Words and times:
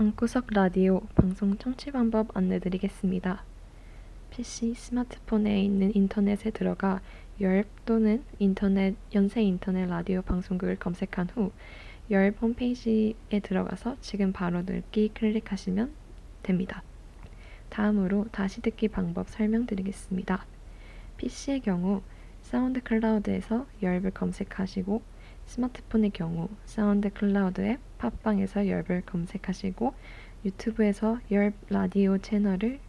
방구석 0.00 0.46
라디오 0.54 1.00
방송 1.14 1.58
청취 1.58 1.90
방법 1.90 2.34
안내드리겠습니다. 2.34 3.44
PC, 4.30 4.72
스마트폰에 4.72 5.60
있는 5.60 5.94
인터넷에 5.94 6.50
들어가 6.52 7.02
열b 7.38 7.68
또는 7.84 8.24
인터넷 8.38 8.94
연세 9.14 9.42
인터넷 9.42 9.84
라디오 9.84 10.22
방송국을 10.22 10.76
검색한 10.76 11.28
후 11.34 11.52
열b 12.10 12.38
홈페이지에 12.40 13.40
들어가서 13.42 13.98
지금 14.00 14.32
바로 14.32 14.64
듣기 14.64 15.10
클릭하시면 15.12 15.92
됩니다. 16.44 16.82
다음으로 17.68 18.24
다시 18.32 18.62
듣기 18.62 18.88
방법 18.88 19.28
설명드리겠습니다. 19.28 20.46
PC의 21.18 21.60
경우 21.60 22.00
사운드 22.40 22.82
클라우드에서 22.82 23.66
열을 23.82 24.12
검색하시고 24.12 25.02
스마트폰의 25.44 26.12
경우 26.12 26.48
사운드 26.64 27.12
클라우드 27.12 27.60
앱 27.60 27.89
팟빵에서 28.00 28.66
열을 28.66 29.02
검색하시고 29.04 29.94
유튜브에서 30.46 31.20
열 31.30 31.52
라디오 31.68 32.16
채널을 32.16 32.80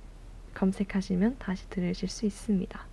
검색하시면 0.54 1.38
다시 1.38 1.70
들으실 1.70 2.08
수 2.08 2.26
있습니다. 2.26 2.91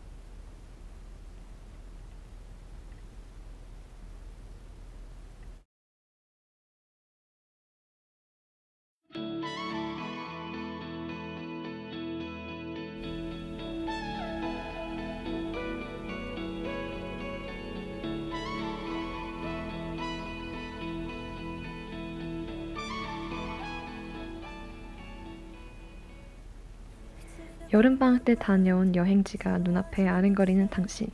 여름방학 27.79 28.25
때 28.25 28.35
다녀온 28.35 28.97
여행지가 28.97 29.59
눈앞에 29.59 30.09
아른거리는 30.09 30.69
당신. 30.69 31.07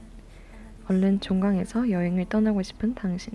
얼른 0.89 1.21
종강에서 1.21 1.91
여행을 1.91 2.25
떠나고 2.31 2.63
싶은 2.63 2.95
당신. 2.95 3.35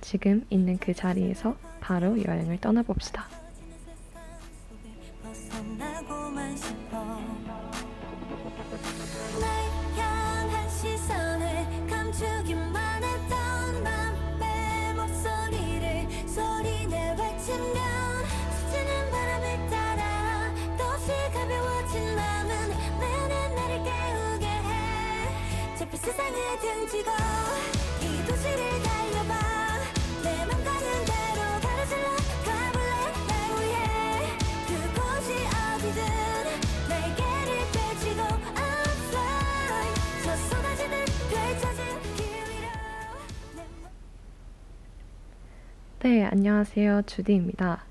지금 0.00 0.46
있는 0.48 0.78
그 0.78 0.94
자리에서 0.94 1.58
바로 1.80 2.24
여행을 2.24 2.58
떠나봅시다. 2.62 3.26
안녕하세요. 46.30 47.04
주디입니다. 47.06 47.86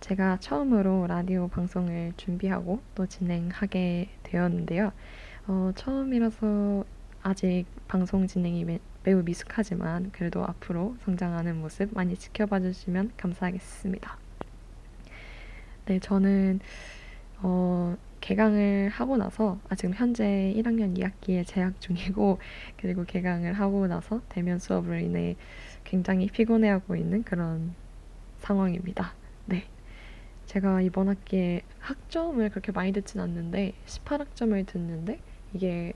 제가 0.00 0.38
처음으로 0.38 1.06
라디오 1.08 1.48
방송을 1.48 2.14
준비하고 2.16 2.80
또 2.94 3.04
진행하게 3.04 4.08
되었는데요. 4.22 4.92
어, 5.46 5.72
처음이라서 5.76 6.86
아직 7.22 7.66
방송 7.88 8.26
진행이 8.26 8.64
매, 8.64 8.78
매우 9.02 9.22
미숙하지만 9.22 10.10
그래도 10.10 10.42
앞으로 10.42 10.96
성장하는 11.04 11.60
모습 11.60 11.92
많이 11.92 12.16
지켜봐 12.16 12.60
주시면 12.60 13.12
감사하겠습니다. 13.18 14.16
네, 15.84 15.98
저는 15.98 16.60
어, 17.42 17.94
개강을 18.22 18.88
하고 18.88 19.18
나서 19.18 19.60
아, 19.68 19.74
지금 19.74 19.92
현재 19.94 20.54
1학년 20.56 20.96
2학기에 20.96 21.46
재학 21.46 21.78
중이고 21.82 22.38
그리고 22.78 23.04
개강을 23.04 23.52
하고 23.52 23.86
나서 23.86 24.22
대면 24.30 24.58
수업으로 24.58 24.96
인해 24.96 25.36
굉장히 25.84 26.28
피곤해하고 26.28 26.96
있는 26.96 27.22
그런 27.24 27.74
상황입니다. 28.42 29.14
네. 29.46 29.64
제가 30.46 30.82
이번 30.82 31.08
학기에 31.08 31.62
학점을 31.80 32.46
그렇게 32.50 32.72
많이 32.72 32.92
듣진 32.92 33.20
않는데 33.20 33.72
18학점을 33.86 34.66
듣는데 34.66 35.20
이게 35.54 35.92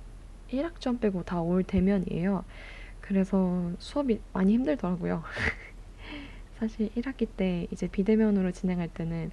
1학점 0.51 1.01
빼고 1.01 1.25
다 1.25 1.41
올 1.43 1.65
대면이에요. 1.65 2.45
그래서 3.01 3.73
수업이 3.79 4.21
많이 4.33 4.55
힘들더라고요. 4.55 5.23
사실 6.59 6.89
1학기 6.97 7.29
때 7.37 7.67
이제 7.71 7.87
비대면으로 7.89 8.53
진행할 8.53 8.89
때는 8.89 9.31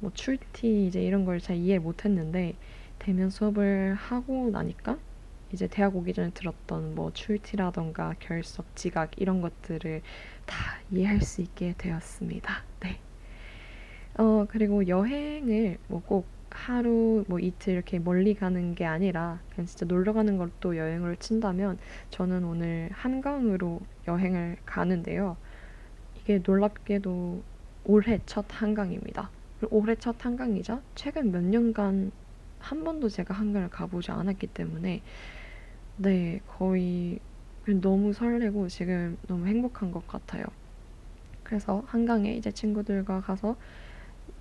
뭐 0.00 0.10
출티 0.14 0.86
이제 0.86 1.02
이런 1.02 1.24
걸 1.24 1.40
잘 1.40 1.56
이해 1.56 1.78
못 1.78 2.04
했는데 2.04 2.54
대면 2.98 3.30
수업을 3.30 3.94
하고 3.94 4.50
나니까 4.50 4.98
이제 5.52 5.66
대학 5.68 5.94
오기 5.96 6.12
전에 6.12 6.30
들었던 6.30 6.94
뭐 6.94 7.12
출티라던가 7.12 8.14
결석, 8.18 8.74
지각 8.76 9.12
이런 9.16 9.40
것들을 9.40 10.02
다 10.46 10.56
이해할 10.90 11.20
수 11.20 11.42
있게 11.42 11.74
되었습니다. 11.78 12.64
네. 12.80 13.00
어, 14.18 14.46
그리고 14.48 14.86
여행을 14.86 15.78
뭐 15.88 16.02
꼭 16.06 16.26
하루 16.54 17.24
뭐 17.26 17.40
이틀 17.40 17.74
이렇게 17.74 17.98
멀리 17.98 18.34
가는 18.34 18.74
게 18.74 18.86
아니라 18.86 19.40
그냥 19.50 19.66
진짜 19.66 19.84
놀러 19.86 20.12
가는 20.12 20.38
것도 20.38 20.76
여행으로 20.76 21.16
친다면 21.16 21.78
저는 22.10 22.44
오늘 22.44 22.88
한강으로 22.92 23.80
여행을 24.06 24.58
가는데요. 24.64 25.36
이게 26.16 26.40
놀랍게도 26.46 27.42
올해 27.84 28.20
첫 28.24 28.46
한강입니다. 28.48 29.30
올해 29.70 29.96
첫 29.96 30.24
한강이자 30.24 30.80
최근 30.94 31.32
몇 31.32 31.42
년간 31.42 32.12
한 32.60 32.84
번도 32.84 33.08
제가 33.08 33.34
한강을 33.34 33.68
가보지 33.68 34.12
않았기 34.12 34.46
때문에 34.46 35.02
네 35.96 36.40
거의 36.46 37.20
너무 37.80 38.12
설레고 38.12 38.68
지금 38.68 39.16
너무 39.26 39.46
행복한 39.46 39.90
것 39.90 40.06
같아요. 40.06 40.44
그래서 41.42 41.82
한강에 41.86 42.34
이제 42.34 42.52
친구들과 42.52 43.20
가서 43.22 43.56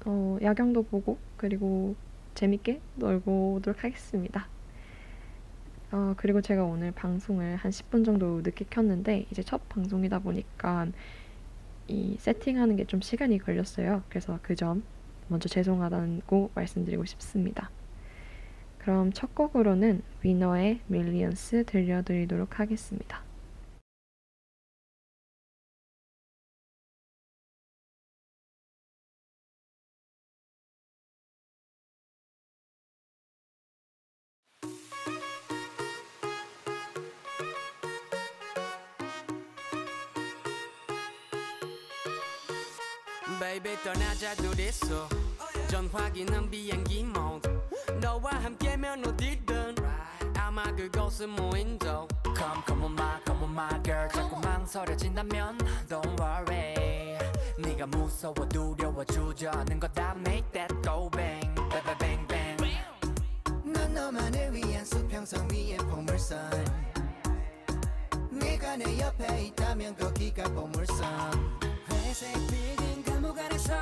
어, 0.06 0.38
야경도 0.42 0.84
보고 0.86 1.20
그리고 1.38 1.98
재밌게 2.36 2.84
놀고 2.96 3.56
오도록 3.56 3.84
하겠습니다. 3.84 4.50
어, 5.92 6.14
그리고 6.18 6.42
제가 6.42 6.64
오늘 6.66 6.92
방송을 6.92 7.56
한 7.58 7.72
10분 7.72 8.04
정도 8.04 8.42
늦게 8.42 8.66
켰는데 8.70 9.28
이제 9.32 9.44
첫 9.44 9.68
방송이다 9.70 10.20
보니까 10.20 10.88
이 11.88 12.18
세팅하는 12.20 12.76
게 12.78 12.86
좀 12.86 13.02
시간이 13.02 13.40
걸렸어요. 13.40 14.04
그래서 14.10 14.40
그 14.42 14.56
점 14.56 14.84
먼저 15.28 15.50
죄송하다고 15.50 16.52
말씀드리고 16.56 17.06
싶습니다. 17.06 17.72
그럼 18.84 19.14
첫 19.14 19.34
곡으로는 19.34 20.02
위너의 20.24 20.82
밀리언스 20.88 21.64
들려드리도록 21.66 22.60
하겠습니다. 22.60 23.24
baby 43.40 43.78
떠나자 43.84 44.36
둘이서 44.36 45.08
전화기는 45.70 46.50
비행 46.50 46.73
그곳은 51.14 51.30
무인도 51.30 52.08
Come 52.36 52.64
come 52.66 52.84
on 52.86 52.94
my 52.94 53.22
come 53.24 53.44
on 53.44 53.52
my 53.52 53.84
girl. 53.84 54.10
자꾸 54.10 54.40
망설여진다면 54.40 55.60
Don't 55.88 56.20
worry. 56.20 57.18
네가 57.60 57.86
무서워 57.86 58.34
두려워 58.50 59.04
주저하는 59.06 59.80
거다 59.80 60.16
Make 60.18 60.52
that 60.54 60.74
go 60.82 61.10
bang. 61.12 61.54
Bang 61.70 61.98
bang 62.00 62.28
bang. 62.28 62.58
넌 63.64 63.94
너만을 63.94 64.56
위한 64.56 64.84
수평선 64.84 65.50
위의 65.52 65.78
보물선. 65.78 66.50
네가 68.32 68.78
내 68.78 69.00
옆에 69.00 69.46
있다면 69.46 69.96
거기가 69.96 70.46
보물선. 70.46 71.60
회색 71.92 72.34
빌딩 72.48 73.04
감옥 73.04 73.38
안에서 73.38 73.74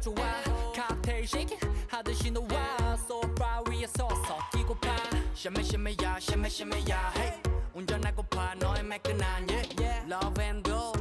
좋아 0.00 0.14
칵테일 0.74 1.26
쉐이킹 1.26 1.58
하듯이 1.88 2.30
너와 2.30 2.96
소파 2.96 3.62
위에 3.68 3.86
서서 3.86 4.38
뛰고파. 4.52 4.96
샤메 5.34 5.62
샤메야 5.62 6.18
샤메 6.20 6.48
샤메야 6.48 7.12
hey. 7.16 7.42
운전하고파 7.74 8.54
너의 8.54 8.82
매끈한 8.84 9.46
yeah 9.48 9.68
yeah. 9.80 10.06
Love 10.08 10.42
and 10.42 10.62
go. 10.64 10.92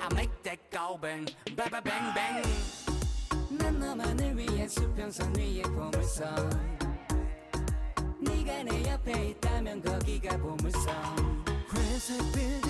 I 0.00 0.14
make 0.14 0.32
that 0.42 0.58
go 0.70 0.98
bang 1.00 1.26
bang 1.56 1.70
bang 1.70 1.82
bang 1.82 2.14
bang. 2.14 2.48
난 3.50 3.78
너만을 3.78 4.36
위한 4.38 4.68
수평선 4.68 5.34
위에 5.36 5.62
보물섬 5.62 6.50
네가 8.20 8.62
내 8.64 8.90
옆에 8.90 9.28
있다면 9.30 9.82
거기가 9.82 10.36
보물섬 10.38 11.44
회색 11.74 12.32
빌 12.32 12.61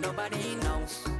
nobody 0.00 0.54
knows 0.56 1.15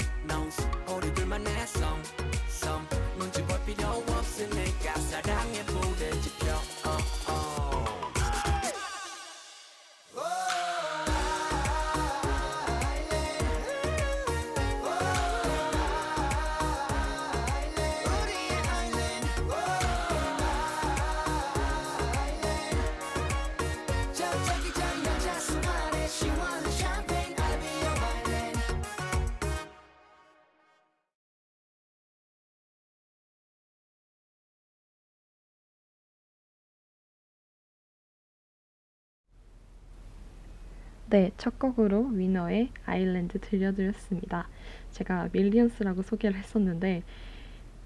네, 41.16 41.30
첫 41.38 41.58
곡으로 41.58 42.08
위너의 42.08 42.68
Island 42.84 43.40
들려드렸습니다. 43.40 44.50
제가 44.90 45.30
Millions라고 45.32 46.02
소개를 46.02 46.36
했었는데, 46.36 47.04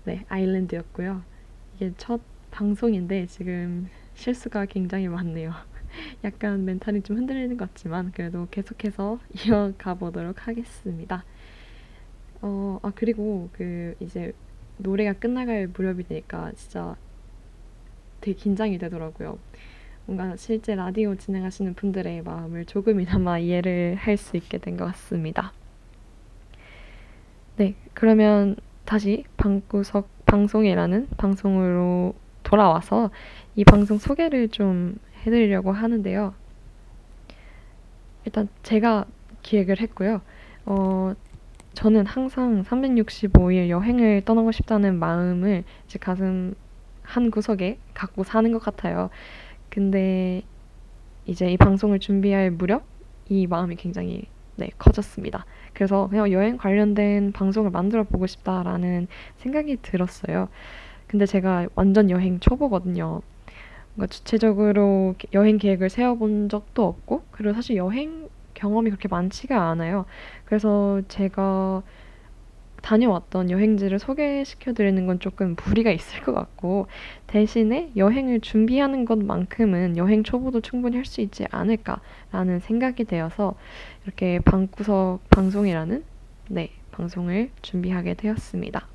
네, 0.02 0.24
Island였고요. 0.28 1.22
이게 1.76 1.92
첫 1.96 2.20
방송인데 2.50 3.26
지금 3.26 3.88
실수가 4.14 4.64
굉장히 4.64 5.06
많네요. 5.06 5.52
약간 6.24 6.64
멘탈이 6.64 7.02
좀 7.02 7.18
흔들리는 7.18 7.56
것 7.56 7.68
같지만 7.68 8.10
그래도 8.10 8.48
계속해서 8.50 9.20
이어가 9.46 9.94
보도록 9.94 10.48
하겠습니다. 10.48 11.24
어, 12.42 12.80
아, 12.82 12.90
그리고 12.96 13.48
그 13.52 13.94
이제 14.00 14.32
노래가 14.78 15.12
끝나갈 15.12 15.68
무렵이 15.68 16.02
되니까 16.02 16.50
진짜 16.56 16.96
되게 18.20 18.36
긴장이 18.36 18.78
되더라고요. 18.78 19.38
뭔가 20.10 20.34
실제 20.34 20.74
라디오 20.74 21.14
진행하시는 21.14 21.74
분들의 21.74 22.22
마음을 22.22 22.64
조금이나마 22.64 23.38
이해를 23.38 23.94
할 23.94 24.16
수 24.16 24.36
있게 24.36 24.58
된 24.58 24.76
것 24.76 24.84
같습니다. 24.86 25.52
네, 27.56 27.76
그러면 27.94 28.56
다시 28.84 29.22
방구석 29.36 30.08
방송이라는 30.26 31.10
방송으로 31.16 32.14
돌아와서 32.42 33.10
이 33.54 33.64
방송 33.64 33.98
소개를 33.98 34.48
좀 34.48 34.98
해드리려고 35.24 35.70
하는데요. 35.70 36.34
일단 38.24 38.48
제가 38.64 39.04
기획을 39.42 39.78
했고요. 39.78 40.22
어, 40.66 41.14
저는 41.74 42.06
항상 42.06 42.64
365일 42.64 43.68
여행을 43.68 44.22
떠나고 44.24 44.50
싶다는 44.50 44.98
마음을 44.98 45.62
제 45.86 46.00
가슴 46.00 46.56
한 47.04 47.30
구석에 47.30 47.78
갖고 47.94 48.24
사는 48.24 48.50
것 48.52 48.58
같아요. 48.60 49.10
근데 49.70 50.42
이제 51.26 51.50
이 51.50 51.56
방송을 51.56 52.00
준비할 52.00 52.50
무렵 52.50 52.84
이 53.28 53.46
마음이 53.46 53.76
굉장히 53.76 54.24
네, 54.56 54.70
커졌습니다. 54.78 55.46
그래서 55.72 56.08
그냥 56.08 56.30
여행 56.32 56.58
관련된 56.58 57.32
방송을 57.32 57.70
만들어 57.70 58.04
보고 58.04 58.26
싶다라는 58.26 59.06
생각이 59.38 59.78
들었어요. 59.80 60.48
근데 61.06 61.26
제가 61.26 61.68
완전 61.74 62.10
여행 62.10 62.40
초보거든요. 62.40 63.22
뭔가 63.94 64.06
주체적으로 64.12 65.14
여행 65.32 65.58
계획을 65.58 65.88
세워본 65.88 66.48
적도 66.48 66.86
없고, 66.86 67.24
그리고 67.30 67.54
사실 67.54 67.76
여행 67.76 68.28
경험이 68.54 68.90
그렇게 68.90 69.08
많지가 69.08 69.70
않아요. 69.70 70.04
그래서 70.44 71.00
제가 71.08 71.82
다녀왔던 72.82 73.50
여행지를 73.50 73.98
소개시켜 73.98 74.72
드리는 74.72 75.06
건 75.06 75.20
조금 75.20 75.56
무리가 75.66 75.90
있을 75.90 76.22
것 76.22 76.32
같고, 76.32 76.86
대신에 77.26 77.92
여행을 77.96 78.40
준비하는 78.40 79.04
것만큼은 79.04 79.96
여행 79.96 80.22
초보도 80.24 80.60
충분히 80.60 80.96
할 80.96 81.04
수 81.04 81.20
있지 81.20 81.44
않을까라는 81.50 82.60
생각이 82.60 83.04
되어서 83.04 83.54
이렇게 84.04 84.38
방구석 84.40 85.28
방송이라는 85.30 86.04
네, 86.50 86.70
방송을 86.92 87.50
준비하게 87.62 88.14
되었습니다. 88.14 88.86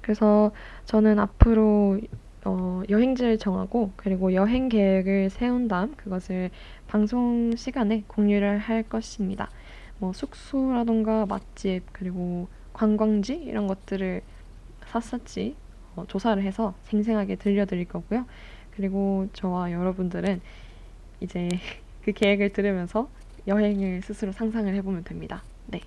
그래서 0.00 0.50
저는 0.86 1.18
앞으로 1.18 2.00
어, 2.44 2.82
여행지를 2.88 3.38
정하고 3.38 3.92
그리고 3.96 4.32
여행 4.32 4.68
계획을 4.68 5.30
세운 5.30 5.68
다음 5.68 5.94
그것을 5.94 6.50
방송 6.86 7.54
시간에 7.56 8.02
공유를 8.06 8.58
할 8.58 8.82
것입니다. 8.82 9.50
뭐 10.00 10.12
숙소라던가 10.14 11.26
맛집 11.26 11.82
그리고 11.92 12.48
관광지 12.72 13.34
이런 13.34 13.66
것들을 13.66 14.22
샅샅이 14.86 15.54
어, 15.94 16.04
조사를 16.08 16.42
해서 16.42 16.74
생생하게 16.84 17.36
들려드릴 17.36 17.86
거고요. 17.86 18.26
그리고 18.72 19.28
저와 19.34 19.72
여러분들은 19.72 20.40
이제 21.20 21.48
그 22.02 22.12
계획을 22.12 22.52
들으면서 22.54 23.10
여행을 23.46 24.00
스스로 24.02 24.32
상상을 24.32 24.74
해보면 24.74 25.04
됩니다. 25.04 25.42
네. 25.66 25.80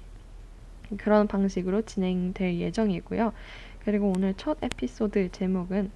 그런 0.97 1.27
방식으로 1.27 1.81
진행될 1.81 2.59
예정이고요. 2.59 3.33
그리고 3.83 4.13
오늘 4.15 4.35
첫 4.35 4.57
에피소드 4.61 5.29
제목은 5.31 5.91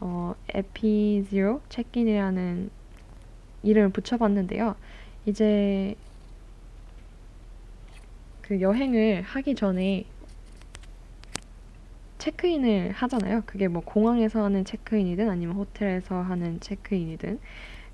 어, 0.00 0.34
에피지로 0.52 1.62
체킨이라는 1.70 2.70
이름을 3.62 3.88
붙여봤는데요. 3.90 4.74
이제 5.24 5.94
그 8.52 8.60
여행을 8.60 9.22
하기 9.22 9.54
전에 9.54 10.04
체크인을 12.18 12.92
하잖아요. 12.92 13.44
그게 13.46 13.66
뭐 13.66 13.80
공항에서 13.82 14.44
하는 14.44 14.66
체크인이든 14.66 15.30
아니면 15.30 15.56
호텔에서 15.56 16.16
하는 16.20 16.60
체크인이든. 16.60 17.38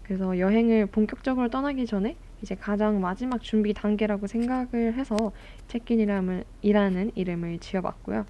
그래서 0.02 0.36
여행을 0.36 0.86
본격적으로 0.86 1.48
떠나기 1.48 1.86
전에 1.86 2.16
이제 2.42 2.56
가장 2.56 3.00
마지막 3.00 3.40
준비 3.40 3.72
단계라고 3.72 4.26
생각을 4.26 4.94
해서 4.94 5.16
체크인이라는 5.68 6.42
이라는 6.62 7.12
이름을 7.14 7.60
지어봤고요. 7.60 8.26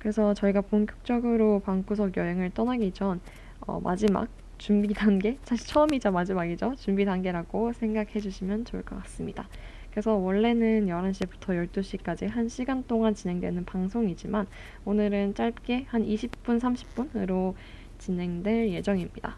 그래서 0.00 0.34
저희가 0.34 0.62
본격적으로 0.62 1.60
방구석 1.60 2.16
여행을 2.16 2.50
떠나기 2.50 2.90
전 2.90 3.20
어, 3.60 3.78
마지막 3.78 4.26
준비 4.58 4.92
단계, 4.94 5.38
사실 5.44 5.64
처음이자 5.68 6.10
마지막이죠. 6.10 6.74
준비 6.74 7.04
단계라고 7.04 7.72
생각해 7.72 8.18
주시면 8.18 8.64
좋을 8.64 8.82
것 8.82 9.00
같습니다. 9.04 9.46
그래서 9.92 10.14
원래는 10.14 10.86
11시부터 10.86 11.70
12시까지 11.70 12.30
1시간 12.30 12.86
동안 12.86 13.14
진행되는 13.14 13.64
방송이지만 13.66 14.46
오늘은 14.86 15.34
짧게 15.34 15.84
한 15.88 16.02
20분, 16.04 16.58
30분으로 16.58 17.54
진행될 17.98 18.70
예정입니다. 18.70 19.36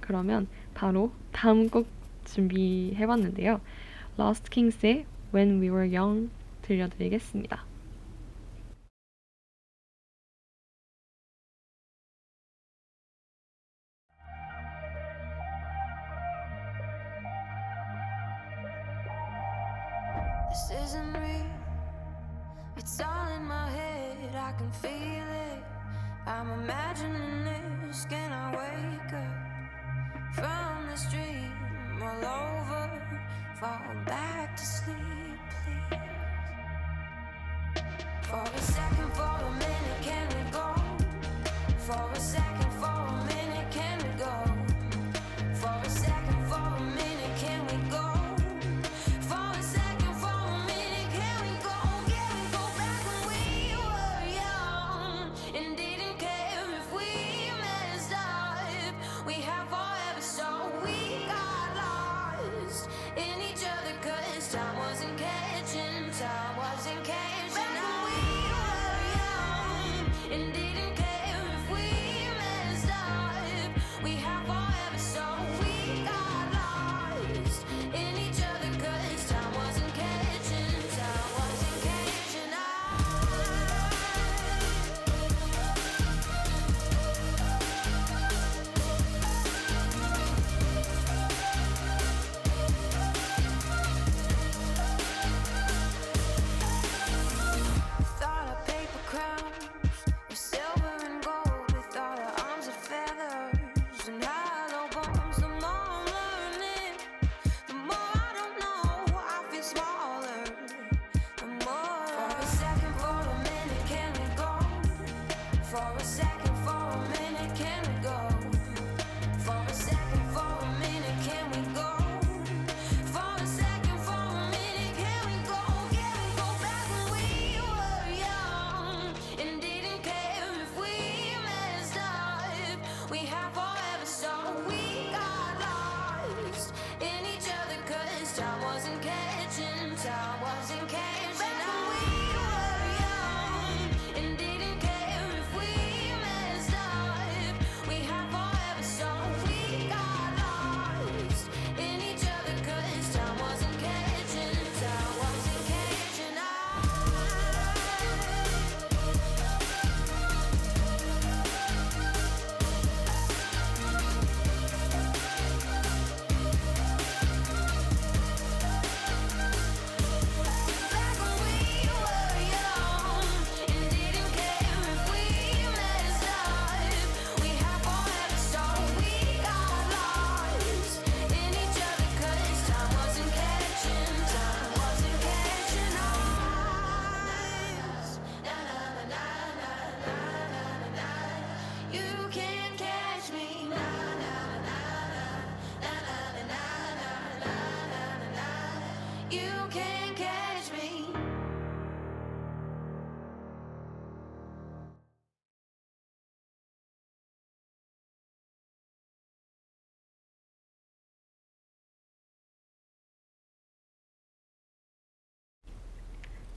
그러면 0.00 0.46
바로 0.74 1.10
다음 1.32 1.68
곡 1.68 1.88
준비해봤는데요. 2.24 3.60
Lost 4.18 4.48
Kings의 4.50 5.06
When 5.34 5.60
We 5.60 5.68
Were 5.68 5.96
Young 5.96 6.30
들려드리겠습니다. 6.62 7.75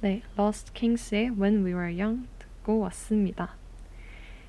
네, 0.01 0.21
Lost 0.37 0.71
Kings의 0.73 1.31
When 1.31 1.65
We 1.65 1.73
Were 1.73 2.01
Young 2.01 2.27
듣고 2.39 2.79
왔습니다. 2.79 3.55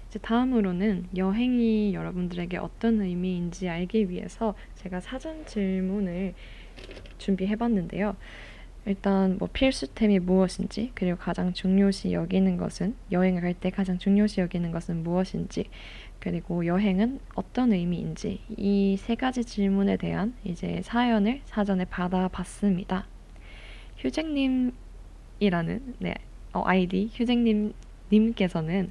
이제 0.08 0.18
다음으로는 0.20 1.08
여행이 1.16 1.92
여러분들에게 1.94 2.56
어떤 2.56 3.00
의미인지 3.00 3.68
알기 3.68 4.10
위해서 4.10 4.54
제가 4.76 5.00
사전 5.00 5.44
질문을 5.46 6.34
준비해봤는데요. 7.18 8.16
일단 8.86 9.36
뭐 9.38 9.48
필수템이 9.52 10.20
무엇인지 10.20 10.92
그리고 10.94 11.18
가장 11.18 11.52
중요시 11.52 12.12
여기는 12.12 12.56
것은 12.56 12.94
여행을 13.12 13.42
갈 13.42 13.54
때 13.54 13.70
가장 13.70 13.98
중요시 13.98 14.40
여기는 14.40 14.70
것은 14.72 15.02
무엇인지 15.02 15.64
그리고 16.18 16.64
여행은 16.64 17.20
어떤 17.34 17.72
의미인지 17.72 18.40
이 18.56 18.96
세 18.98 19.16
가지 19.16 19.44
질문에 19.44 19.96
대한 19.96 20.34
이제 20.44 20.80
사연을 20.82 21.42
사전에 21.44 21.84
받아봤습니다. 21.86 23.06
휴잭님 23.98 24.72
이라는 25.40 25.94
네, 25.98 26.14
어, 26.52 26.62
아이디 26.64 27.10
휴잭님 27.12 27.72
님께서는 28.12 28.90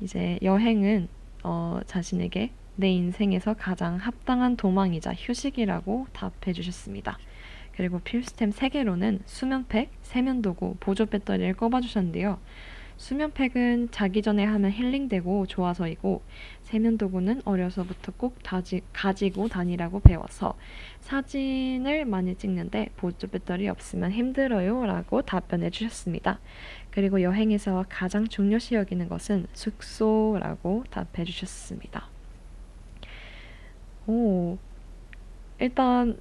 이제 0.00 0.38
여행은 0.42 1.08
어, 1.44 1.80
자신에게 1.86 2.50
내 2.76 2.90
인생에서 2.90 3.54
가장 3.54 3.96
합당한 3.96 4.56
도망이자 4.56 5.12
휴식이라고 5.14 6.06
답해 6.12 6.52
주셨습니다. 6.52 7.18
그리고 7.76 8.00
필수템 8.00 8.50
3개로는 8.50 9.20
수면팩, 9.26 9.90
세면도구, 10.02 10.76
보조 10.80 11.06
배터리를 11.06 11.54
꼽아 11.54 11.80
주셨는데요. 11.80 12.38
수면팩은 13.02 13.88
자기 13.90 14.22
전에 14.22 14.44
하면 14.44 14.70
힐링되고 14.70 15.46
좋아서이고 15.46 16.22
세면도구는 16.60 17.42
어려서부터 17.44 18.12
꼭 18.16 18.40
다지, 18.44 18.82
가지고 18.92 19.48
다니라고 19.48 19.98
배워서 19.98 20.56
사진을 21.00 22.04
많이 22.04 22.36
찍는데 22.36 22.90
보조 22.96 23.26
배터리 23.26 23.68
없으면 23.68 24.12
힘들어요 24.12 24.86
라고 24.86 25.20
답변해 25.22 25.68
주셨습니다. 25.70 26.38
그리고 26.92 27.22
여행에서 27.22 27.86
가장 27.88 28.28
중요시 28.28 28.76
여기는 28.76 29.08
것은 29.08 29.48
숙소라고 29.52 30.84
답해 30.90 31.24
주셨습니다. 31.24 32.06
오, 34.06 34.58
일단 35.58 36.16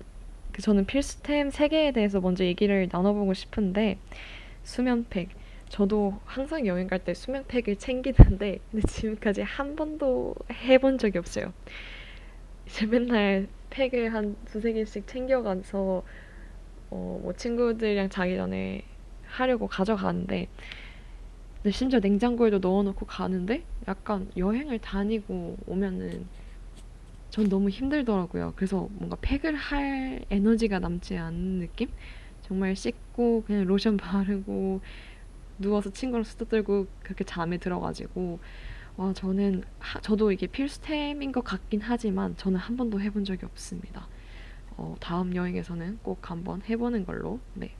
그 0.51 0.63
저는 0.63 0.87
필수템 0.87 1.49
3개에 1.49 1.93
대해서 1.93 2.19
먼저 2.19 2.43
얘기를 2.43 2.89
나눠보고 2.91 3.35
싶은데 3.35 3.99
수면팩 4.63 5.40
저도 5.71 6.19
항상 6.25 6.67
여행 6.67 6.87
갈 6.87 6.99
때 6.99 7.13
수면팩을 7.13 7.77
챙기는데 7.77 8.59
근데 8.69 8.87
지금까지 8.87 9.41
한 9.41 9.77
번도 9.77 10.35
해본 10.51 10.97
적이 10.97 11.19
없어요. 11.19 11.53
이제 12.67 12.85
맨날 12.85 13.47
팩을 13.69 14.13
한 14.13 14.35
두세 14.45 14.73
개씩 14.73 15.07
챙겨가서 15.07 16.03
어, 16.91 17.19
뭐 17.23 17.33
친구들이랑 17.33 18.09
자기 18.09 18.35
전에 18.35 18.83
하려고 19.25 19.67
가져가는데 19.67 20.49
근데 21.63 21.71
심지어 21.71 21.99
냉장고에도 21.99 22.59
넣어놓고 22.59 23.05
가는데 23.05 23.63
약간 23.87 24.29
여행을 24.35 24.79
다니고 24.79 25.57
오면은 25.67 26.27
전 27.29 27.47
너무 27.47 27.69
힘들더라고요. 27.69 28.53
그래서 28.57 28.89
뭔가 28.91 29.15
팩을 29.21 29.55
할 29.55 30.25
에너지가 30.29 30.79
남지 30.79 31.17
않는 31.17 31.59
느낌? 31.59 31.89
정말 32.41 32.75
씻고 32.75 33.43
그냥 33.45 33.63
로션 33.65 33.95
바르고 33.97 34.81
누워서 35.61 35.91
친구랑 35.91 36.23
수다 36.23 36.45
떨고 36.45 36.87
그렇게 37.03 37.23
잠에 37.23 37.57
들어가지고 37.57 38.39
와 38.97 39.13
저는 39.13 39.63
하- 39.79 40.01
저도 40.01 40.31
이게 40.31 40.47
필수템인 40.47 41.31
것 41.31 41.43
같긴 41.43 41.81
하지만 41.81 42.35
저는 42.37 42.59
한 42.59 42.77
번도 42.77 43.01
해본 43.01 43.25
적이 43.25 43.45
없습니다. 43.45 44.07
어, 44.77 44.95
다음 44.99 45.35
여행에서는 45.35 45.99
꼭 46.03 46.31
한번 46.31 46.61
해보는 46.69 47.05
걸로. 47.05 47.39
네. 47.53 47.71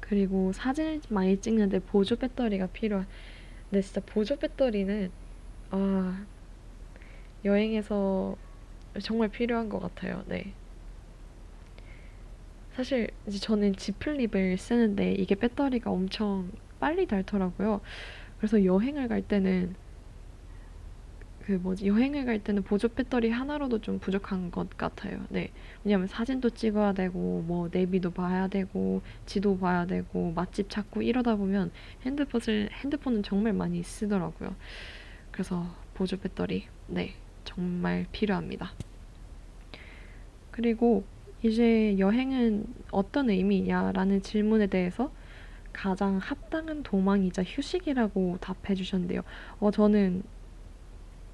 그리고 0.00 0.52
사진을 0.52 1.00
많이 1.08 1.40
찍는데 1.40 1.78
보조 1.80 2.16
배터리가 2.16 2.66
필요한. 2.68 3.06
근데 3.70 3.82
진짜 3.82 4.00
보조 4.04 4.36
배터리는 4.38 5.10
아 5.70 6.26
여행에서 7.44 8.36
정말 9.02 9.28
필요한 9.28 9.68
것 9.68 9.80
같아요. 9.80 10.22
네. 10.26 10.54
사실 12.74 13.10
이제 13.26 13.38
저는 13.38 13.76
G 13.76 13.92
플립을 13.92 14.56
쓰는데 14.56 15.12
이게 15.12 15.34
배터리가 15.34 15.90
엄청 15.90 16.50
빨리 16.80 17.06
닳더라고요. 17.06 17.80
그래서 18.38 18.64
여행을 18.64 19.08
갈 19.08 19.22
때는 19.22 19.74
그 21.44 21.52
뭐지 21.52 21.86
여행을 21.86 22.24
갈 22.24 22.38
때는 22.38 22.62
보조 22.62 22.88
배터리 22.88 23.30
하나로도 23.30 23.80
좀 23.80 23.98
부족한 23.98 24.50
것 24.50 24.76
같아요. 24.76 25.24
네. 25.28 25.50
왜냐면 25.84 26.06
사진도 26.06 26.50
찍어야 26.50 26.92
되고 26.92 27.42
뭐 27.46 27.68
내비도 27.70 28.12
봐야 28.12 28.48
되고 28.48 29.02
지도 29.26 29.58
봐야 29.58 29.84
되고 29.86 30.32
맛집 30.32 30.70
찾고 30.70 31.02
이러다 31.02 31.36
보면 31.36 31.72
핸드폰을 32.06 32.70
핸드폰은 32.72 33.22
정말 33.22 33.52
많이 33.52 33.82
쓰더라고요. 33.82 34.54
그래서 35.30 35.66
보조 35.94 36.16
배터리 36.18 36.66
네 36.86 37.14
정말 37.44 38.06
필요합니다. 38.12 38.72
그리고 40.52 41.04
이제 41.42 41.98
여행은 41.98 42.64
어떤 42.92 43.30
의미냐라는 43.30 44.22
질문에 44.22 44.68
대해서 44.68 45.12
가장 45.72 46.18
합당한 46.18 46.82
도망이자 46.82 47.42
휴식이라고 47.42 48.38
답해 48.40 48.74
주셨는데요. 48.74 49.22
어, 49.58 49.70
저는 49.70 50.22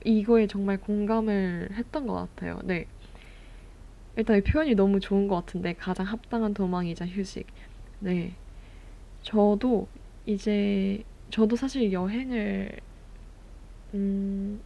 이거에 0.05 0.47
정말 0.47 0.79
공감을 0.79 1.71
했던 1.73 2.07
것 2.07 2.15
같아요. 2.15 2.61
네. 2.65 2.87
일단 4.17 4.39
이 4.39 4.41
표현이 4.41 4.75
너무 4.75 5.01
좋은 5.01 5.29
것 5.29 5.37
같은데, 5.37 5.75
가장 5.75 6.07
합당한 6.07 6.55
도망이자 6.55 7.07
휴식. 7.07 7.47
네. 8.01 8.33
저도 9.23 9.87
이제, 10.27 11.03
저도 11.31 11.57
사실 11.57 11.93
여행을, 11.93 12.71
음, 13.95 14.61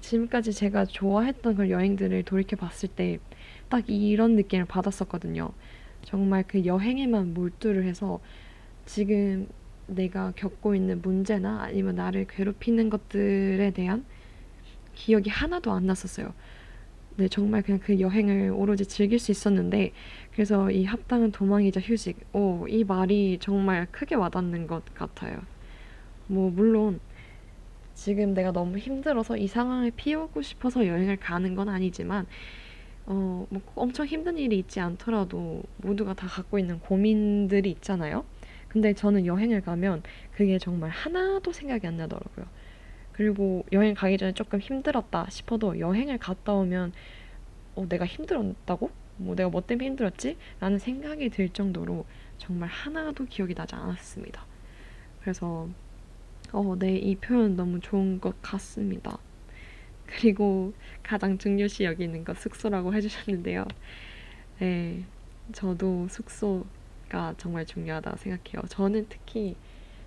지금까지 0.00 0.52
제가 0.52 0.86
좋아했던 0.86 1.54
그런 1.54 1.70
여행들을 1.70 2.22
돌이켜 2.24 2.56
봤을 2.56 2.88
때, 2.88 3.18
딱 3.68 3.88
이런 3.88 4.36
느낌을 4.36 4.64
받았었거든요. 4.66 5.50
정말 6.02 6.44
그 6.46 6.64
여행에만 6.64 7.34
몰두를 7.34 7.84
해서 7.84 8.20
지금 8.86 9.48
내가 9.86 10.32
겪고 10.36 10.74
있는 10.74 11.02
문제나 11.02 11.62
아니면 11.62 11.96
나를 11.96 12.26
괴롭히는 12.28 12.90
것들에 12.90 13.70
대한 13.72 14.04
기억이 14.94 15.30
하나도 15.30 15.72
안 15.72 15.86
났었어요. 15.86 16.32
네, 17.16 17.26
정말 17.26 17.62
그냥 17.62 17.80
그 17.82 17.98
여행을 17.98 18.52
오로지 18.52 18.86
즐길 18.86 19.18
수 19.18 19.32
있었는데, 19.32 19.92
그래서 20.32 20.70
이 20.70 20.84
합당한 20.84 21.32
도망이자 21.32 21.80
휴식, 21.80 22.16
오, 22.32 22.66
이 22.68 22.84
말이 22.84 23.38
정말 23.40 23.88
크게 23.90 24.14
와닿는 24.14 24.68
것 24.68 24.84
같아요. 24.94 25.40
뭐, 26.28 26.50
물론, 26.50 27.00
지금 27.94 28.34
내가 28.34 28.52
너무 28.52 28.78
힘들어서 28.78 29.36
이 29.36 29.48
상황을 29.48 29.90
피우고 29.96 30.42
싶어서 30.42 30.86
여행을 30.86 31.16
가는 31.16 31.56
건 31.56 31.68
아니지만, 31.68 32.26
어, 33.10 33.46
뭐 33.48 33.62
엄청 33.74 34.04
힘든 34.04 34.36
일이 34.36 34.58
있지 34.58 34.80
않더라도 34.80 35.62
모두가 35.78 36.12
다 36.12 36.26
갖고 36.26 36.58
있는 36.58 36.78
고민들이 36.78 37.70
있잖아요. 37.70 38.24
근데 38.68 38.92
저는 38.92 39.24
여행을 39.24 39.62
가면 39.62 40.02
그게 40.32 40.58
정말 40.58 40.90
하나도 40.90 41.52
생각이 41.52 41.86
안 41.86 41.96
나더라고요. 41.96 42.46
그리고 43.12 43.64
여행 43.72 43.94
가기 43.94 44.18
전에 44.18 44.32
조금 44.32 44.60
힘들었다 44.60 45.26
싶어도 45.30 45.78
여행을 45.80 46.18
갔다 46.18 46.52
오면 46.52 46.92
어, 47.76 47.86
내가 47.88 48.04
힘들었다고? 48.04 48.90
뭐 49.16 49.34
내가 49.34 49.48
뭐 49.48 49.62
때문에 49.62 49.86
힘들었지? 49.88 50.36
라는 50.60 50.78
생각이 50.78 51.30
들 51.30 51.48
정도로 51.48 52.04
정말 52.36 52.68
하나도 52.68 53.24
기억이 53.24 53.54
나지 53.54 53.74
않았습니다. 53.74 54.44
그래서 55.22 55.66
어, 56.52 56.76
네, 56.78 56.96
이 56.96 57.16
표현 57.16 57.56
너무 57.56 57.80
좋은 57.80 58.20
것 58.20 58.40
같습니다. 58.42 59.18
그리고 60.18 60.72
가장 61.04 61.38
중요시 61.38 61.84
여기는 61.84 62.24
거 62.24 62.34
숙소라고 62.34 62.92
해주셨는데요. 62.92 63.64
네, 64.58 65.04
저도 65.52 66.08
숙소가 66.08 67.34
정말 67.38 67.64
중요하다 67.64 68.16
생각해요. 68.16 68.62
저는 68.68 69.06
특히 69.08 69.54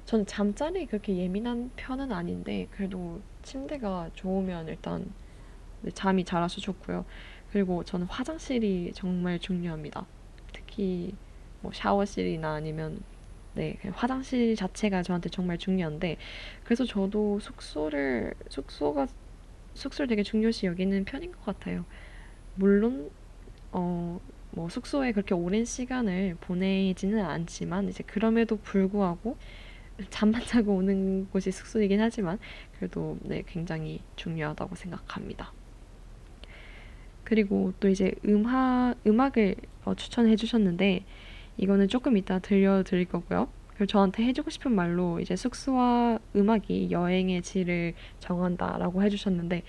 저는 0.04 0.26
잠자리 0.26 0.86
그렇게 0.86 1.16
예민한 1.16 1.72
편은 1.78 2.12
아닌데 2.12 2.68
그래도 2.72 3.22
침대가 3.42 4.10
좋으면 4.14 4.68
일단 4.68 5.10
네, 5.82 5.92
잠이 5.92 6.26
잘 6.26 6.42
와서 6.42 6.60
좋고요. 6.60 7.06
그리고 7.54 7.86
저는 7.86 8.06
화장실이 8.08 8.92
정말 8.94 9.40
중요합니다. 9.40 10.06
특히 10.52 11.16
뭐 11.62 11.72
샤워실이나 11.74 12.56
아니면 12.56 13.02
네, 13.54 13.78
화장실 13.94 14.58
자체가 14.58 15.04
저한테 15.04 15.30
정말 15.30 15.58
중요한데 15.58 16.18
그래서 16.66 16.84
저도 16.84 17.40
숙소를 17.40 18.34
숙소가 18.50 19.08
숙소를 19.74 20.08
되게 20.08 20.24
중요시 20.24 20.66
여기는 20.66 21.06
편인 21.06 21.32
것 21.32 21.46
같아요. 21.46 21.86
물론 22.56 23.10
어, 23.72 24.20
뭐 24.52 24.70
숙소에 24.70 25.12
그렇게 25.14 25.34
오랜 25.34 25.66
시간을 25.66 26.36
보내지는 26.42 27.24
않지만 27.24 27.90
이제 27.90 28.04
그럼에도 28.06 28.58
불구하고 28.58 29.38
잠만 30.10 30.42
자고 30.46 30.76
오는 30.76 31.28
곳이 31.30 31.52
숙소이긴 31.52 32.02
하지만 32.02 32.40
그래도 32.78 33.18
네, 33.22 33.44
굉장히 33.48 34.02
중요하다고 34.16 34.76
생각합니다. 34.76 35.54
그리고 37.24 37.72
또 37.80 37.88
이제 37.88 38.14
음악 38.26 38.96
음악을 39.08 39.56
어, 39.86 39.96
추천해 39.96 40.36
주셨는데 40.36 41.06
이거는 41.58 41.88
조금 41.88 42.18
이따 42.18 42.40
들려드릴 42.40 43.06
거고요. 43.06 43.48
그리고 43.82 43.94
저한테 43.94 44.24
해주고 44.26 44.52
싶은 44.52 44.76
말로 44.76 45.20
이제 45.20 45.36
숙소와 45.36 46.20
음악이 46.36 46.92
여행의 46.92 47.42
질을 47.42 47.96
정한다라고 48.20 49.02
해주셨는데, 49.02 49.64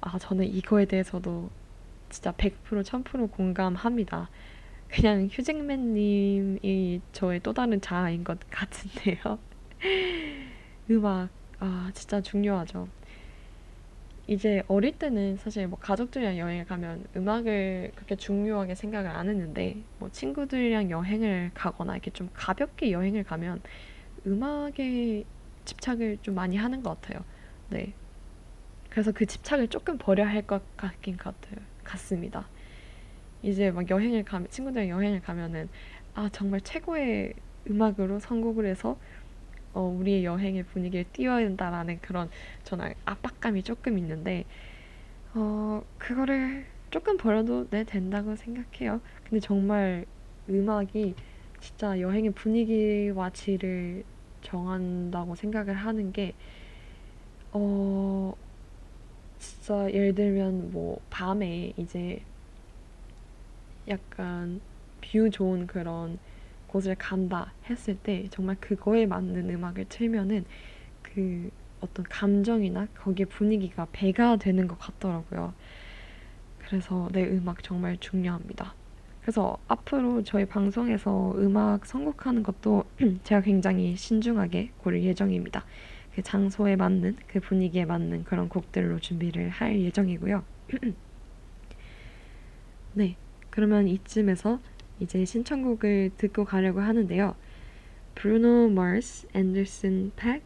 아, 0.00 0.18
저는 0.18 0.46
이거에 0.46 0.86
대해서도 0.86 1.50
진짜 2.08 2.32
100% 2.32 2.82
1000% 2.82 3.30
공감합니다. 3.30 4.30
그냥 4.88 5.28
휴잭맨님이 5.30 7.02
저의 7.12 7.40
또 7.40 7.52
다른 7.52 7.78
자아인 7.78 8.24
것 8.24 8.38
같은데요. 8.48 9.38
음악, 10.88 11.28
아, 11.60 11.90
진짜 11.92 12.22
중요하죠. 12.22 12.88
이제 14.28 14.62
어릴 14.68 14.98
때는 14.98 15.38
사실 15.38 15.66
뭐 15.68 15.78
가족들이랑 15.78 16.38
여행을 16.38 16.66
가면 16.66 17.06
음악을 17.16 17.92
그렇게 17.96 18.14
중요하게 18.16 18.74
생각을 18.74 19.10
안 19.10 19.28
했는데 19.28 19.84
뭐 19.98 20.10
친구들이랑 20.10 20.90
여행을 20.90 21.52
가거나 21.54 21.94
이렇게 21.94 22.10
좀 22.12 22.28
가볍게 22.34 22.92
여행을 22.92 23.24
가면 23.24 23.62
음악에 24.26 25.24
집착을 25.64 26.18
좀 26.22 26.34
많이 26.34 26.56
하는 26.56 26.82
것 26.82 27.00
같아요. 27.00 27.24
네. 27.70 27.94
그래서 28.90 29.12
그 29.12 29.26
집착을 29.26 29.68
조금 29.68 29.98
버려야 29.98 30.28
할 30.28 30.42
것 30.46 30.62
같긴 30.76 31.16
같아요. 31.18 31.56
같습니다. 31.84 32.50
이제 33.42 33.70
막 33.70 33.88
여행을 33.90 34.24
가면 34.24 34.48
친구들이랑 34.50 34.90
여행을 34.90 35.20
가면은 35.22 35.68
아 36.14 36.28
정말 36.32 36.60
최고의 36.62 37.34
음악으로 37.70 38.18
선곡을 38.20 38.66
해서 38.66 38.98
어, 39.78 39.82
우리의 39.82 40.24
여행의 40.24 40.64
분위기를 40.64 41.04
띄워야 41.12 41.38
된다라는 41.38 42.00
그런 42.00 42.28
저는 42.64 42.94
압박감이 43.04 43.62
조금 43.62 43.96
있는데 43.96 44.44
어, 45.34 45.84
그거를 45.98 46.66
조금 46.90 47.16
버려도 47.16 47.68
네 47.70 47.84
된다고 47.84 48.34
생각해요. 48.34 49.00
근데 49.22 49.38
정말 49.38 50.04
음악이 50.48 51.14
진짜 51.60 52.00
여행의 52.00 52.32
분위기와 52.32 53.30
질을 53.30 54.02
정한다고 54.42 55.36
생각을 55.36 55.74
하는 55.74 56.10
게 56.10 56.34
어, 57.52 58.34
진짜 59.38 59.92
예를 59.92 60.12
들면 60.16 60.72
뭐 60.72 60.98
밤에 61.08 61.72
이제 61.76 62.20
약간 63.86 64.60
view 65.00 65.30
좋은 65.30 65.68
그런 65.68 66.18
곳을 66.68 66.94
간다 66.94 67.52
했을 67.68 67.96
때 67.96 68.28
정말 68.30 68.56
그거에 68.60 69.06
맞는 69.06 69.50
음악을 69.50 69.86
틀면은 69.88 70.44
그 71.02 71.50
어떤 71.80 72.04
감정이나 72.04 72.86
거기에 72.94 73.26
분위기가 73.26 73.86
배가 73.92 74.36
되는 74.36 74.68
것 74.68 74.78
같더라고요. 74.78 75.54
그래서 76.58 77.08
내 77.12 77.24
음악 77.24 77.62
정말 77.62 77.96
중요합니다. 77.98 78.74
그래서 79.22 79.58
앞으로 79.68 80.22
저희 80.22 80.44
방송에서 80.46 81.34
음악 81.36 81.84
선곡하는 81.86 82.42
것도 82.42 82.84
제가 83.24 83.40
굉장히 83.42 83.96
신중하게 83.96 84.70
고를 84.78 85.02
예정입니다. 85.02 85.64
그 86.14 86.22
장소에 86.22 86.76
맞는 86.76 87.16
그 87.26 87.40
분위기에 87.40 87.84
맞는 87.84 88.24
그런 88.24 88.48
곡들로 88.48 88.98
준비를 88.98 89.50
할 89.50 89.78
예정이고요. 89.80 90.44
네, 92.94 93.16
그러면 93.50 93.86
이쯤에서 93.86 94.60
이제 95.00 95.24
신청곡을 95.24 96.12
듣고 96.16 96.44
가려고 96.44 96.80
하는데요. 96.80 97.34
브루노 98.14 98.70
마스, 98.70 99.26
앤더슨 99.32 100.12
팩, 100.16 100.42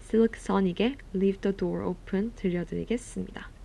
실크 0.00 0.38
소닉의 0.38 0.96
Leave 1.14 1.40
the 1.40 1.56
Door 1.56 1.84
Open 1.84 2.32
들려드리겠습니다. 2.36 3.55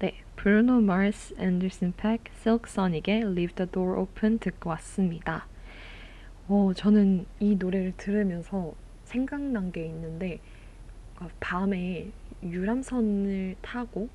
네, 0.00 0.14
브루노 0.36 0.82
마스, 0.82 1.34
앤더슨 1.38 1.94
팩, 1.96 2.20
실크 2.40 2.70
소닉의 2.70 3.22
Leave 3.22 3.56
the 3.56 3.68
Door 3.68 4.00
Open 4.00 4.38
듣고 4.38 4.70
왔습니다. 4.70 5.48
어, 6.46 6.70
저는 6.72 7.26
이 7.40 7.56
노래를 7.56 7.94
들으면서 7.96 8.74
생각난 9.02 9.72
게 9.72 9.84
있는데 9.86 10.38
어, 11.18 11.26
밤에 11.40 12.12
유람선을 12.44 13.56
타고 13.60 14.08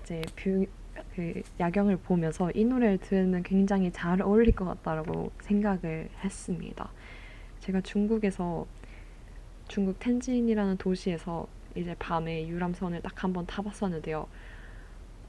이제 0.00 0.22
view, 0.34 0.66
그 1.14 1.42
야경을 1.60 1.98
보면서 1.98 2.50
이 2.52 2.64
노래를 2.64 2.98
들으면 2.98 3.44
굉장히 3.44 3.92
잘 3.92 4.20
어울릴 4.20 4.56
것 4.56 4.64
같다라고 4.64 5.30
생각을 5.42 6.08
했습니다. 6.24 6.90
제가 7.60 7.80
중국에서 7.80 8.66
중국 9.68 10.00
텐진이라는 10.00 10.78
도시에서 10.78 11.46
이제 11.76 11.94
밤에 11.98 12.48
유람선을 12.48 13.02
딱 13.02 13.22
한 13.24 13.32
번 13.32 13.46
타봤었는데요. 13.46 14.26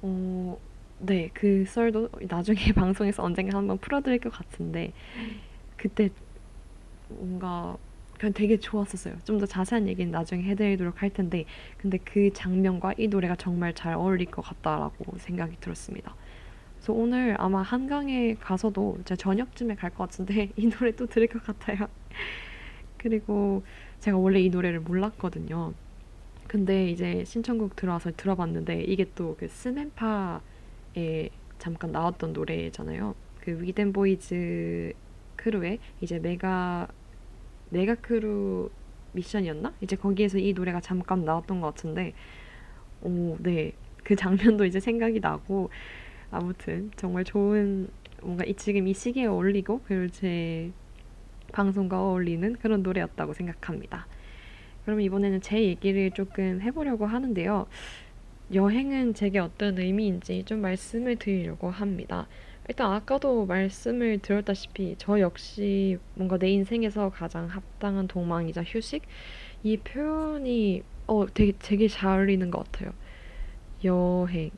어, 0.01 0.57
네, 0.99 1.29
그 1.33 1.65
썰도 1.65 2.09
나중에 2.29 2.57
방송에서 2.75 3.23
언젠가 3.23 3.57
한번 3.57 3.77
풀어드릴 3.79 4.19
것 4.19 4.31
같은데 4.31 4.93
그때 5.77 6.09
뭔가 7.09 7.77
그냥 8.19 8.33
되게 8.33 8.57
좋았었어요. 8.59 9.15
좀 9.25 9.39
더 9.39 9.45
자세한 9.45 9.87
얘기는 9.87 10.11
나중에 10.11 10.43
해드리도록 10.43 11.01
할 11.01 11.11
텐데 11.11 11.45
근데 11.77 11.97
그 11.99 12.31
장면과 12.33 12.93
이 12.97 13.07
노래가 13.07 13.35
정말 13.35 13.73
잘 13.75 13.93
어울릴 13.93 14.27
것 14.31 14.41
같다라고 14.43 15.17
생각이 15.19 15.57
들었습니다. 15.59 16.15
그래서 16.77 16.93
오늘 16.93 17.35
아마 17.39 17.61
한강에 17.63 18.35
가서도 18.35 18.99
제가 19.05 19.17
저녁쯤에 19.17 19.75
갈 19.75 19.91
것 19.91 20.09
같은데 20.09 20.51
이 20.57 20.69
노래 20.69 20.91
또 20.95 21.05
들을 21.07 21.27
것 21.27 21.43
같아요. 21.43 21.87
그리고 22.97 23.63
제가 23.99 24.17
원래 24.17 24.39
이 24.41 24.49
노래를 24.49 24.79
몰랐거든요. 24.81 25.73
근데 26.47 26.89
이제 26.89 27.23
신청곡 27.25 27.75
들어와서 27.75 28.11
들어봤는데 28.15 28.83
이게 28.83 29.05
또 29.15 29.35
그 29.37 29.47
스맨파에 29.47 31.29
잠깐 31.59 31.91
나왔던 31.91 32.33
노래잖아요. 32.33 33.15
그 33.41 33.61
위댐보이즈 33.61 34.93
crew의 35.35 35.79
이제 36.01 36.19
mega 36.19 36.87
mega 37.69 37.95
crew 37.95 38.69
미션이었나? 39.13 39.73
이제 39.81 39.95
거기에서 39.95 40.37
이 40.37 40.53
노래가 40.53 40.79
잠깐 40.81 41.25
나왔던 41.25 41.61
것 41.61 41.67
같은데, 41.67 42.13
오, 43.01 43.37
네. 43.39 43.73
그 44.03 44.15
장면도 44.15 44.65
이제 44.65 44.79
생각이 44.79 45.19
나고, 45.19 45.69
아무튼 46.31 46.91
정말 46.95 47.23
좋은 47.23 47.89
뭔가 48.21 48.43
이 48.45 48.53
지금 48.55 48.87
이 48.87 48.93
시기에 48.93 49.25
어울리고 49.25 49.81
그리고 49.85 50.09
제 50.11 50.71
방송과 51.53 52.01
어울리는 52.01 52.53
그런 52.57 52.83
노래였다고 52.83 53.33
생각합니다. 53.33 54.07
그럼 54.87 55.01
이번에는 55.01 55.41
제 55.41 55.61
얘기를 55.61 56.11
조금 56.11 56.61
해보려고 56.61 57.05
하는데요. 57.05 57.67
여행은 58.53 59.15
제게 59.15 59.37
어떤 59.37 59.77
의미인지 59.77 60.45
좀 60.45 60.61
말씀을 60.61 61.17
드리려고 61.17 61.69
합니다. 61.69 62.25
일단 62.69 62.93
아까도 62.93 63.45
말씀을 63.45 64.19
드렸다시피 64.19 64.95
저 64.97 65.19
역시 65.19 65.97
뭔가 66.13 66.37
내 66.37 66.51
인생에서 66.51 67.09
가장 67.09 67.47
합당한 67.47 68.07
동망이자 68.07 68.63
휴식 68.63 69.03
이 69.61 69.75
표현이 69.75 70.83
어 71.07 71.25
되게 71.33 71.51
되게 71.59 71.89
잘 71.89 72.19
어울리는 72.19 72.49
것 72.49 72.63
같아요. 72.63 72.93
여행. 73.83 74.51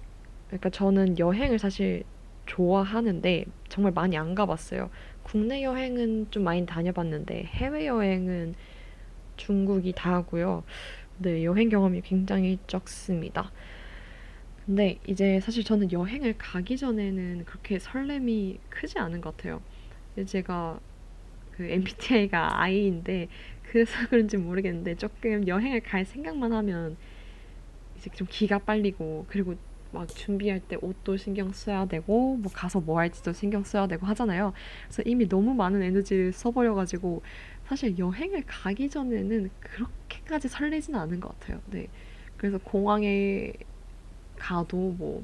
그러니까 0.46 0.70
저는 0.70 1.18
여행을 1.18 1.58
사실 1.58 2.04
좋아하는데 2.46 3.46
정말 3.68 3.94
많이 3.94 4.16
안 4.16 4.36
가봤어요. 4.36 4.92
국내 5.24 5.64
여행은 5.64 6.28
좀 6.30 6.44
많이 6.44 6.68
다녀봤는데 6.68 7.46
해외 7.46 7.88
여행은 7.88 8.54
중국이 9.40 9.94
다고요. 9.96 10.64
네, 11.18 11.44
여행 11.44 11.70
경험이 11.70 12.02
굉장히 12.02 12.60
적습니다. 12.68 13.52
근데 14.66 15.00
이제 15.08 15.40
사실 15.40 15.64
저는 15.64 15.92
여행을 15.92 16.36
가기 16.38 16.78
전에는 16.78 17.46
그렇게 17.46 17.80
설렘이 17.80 18.60
크지 18.70 19.00
않은 19.00 19.22
것 19.22 19.36
같아요. 19.36 19.62
제가 20.28 20.80
그 21.52 21.64
MBTI가 21.64 22.62
I인데 22.62 23.30
그래서 23.64 23.92
그런지 24.10 24.38
모르겠는데 24.38 24.96
조금 24.96 25.48
여행을 25.48 25.82
갈 25.82 26.06
생각만 26.06 26.54
하면 26.54 26.98
이제 27.98 28.10
좀 28.12 28.28
기가 28.30 28.60
빨리고 28.60 29.26
그리고 29.30 29.56
막 29.92 30.08
준비할 30.08 30.60
때 30.60 30.78
옷도 30.82 31.18
신경 31.18 31.52
써야 31.52 31.86
되고 31.86 32.36
뭐 32.38 32.52
가서 32.54 32.80
뭐 32.80 33.00
할지도 33.00 33.34
신경 33.34 33.64
써야 33.64 33.88
되고 33.88 34.06
하잖아요. 34.06 34.54
그래서 34.86 35.04
이미 35.06 35.28
너무 35.28 35.54
많은 35.54 35.82
에너지를 35.82 36.32
써버려가지고 36.32 37.22
사실 37.70 38.00
여행을 38.00 38.44
가기 38.48 38.90
전에는 38.90 39.52
그렇게까지 39.60 40.48
설레지는 40.48 41.00
않은 41.00 41.20
것 41.20 41.40
같아요. 41.40 41.62
네. 41.68 41.88
그래서 42.36 42.58
공항에 42.58 43.54
가도 44.38 44.96
뭐 44.98 45.24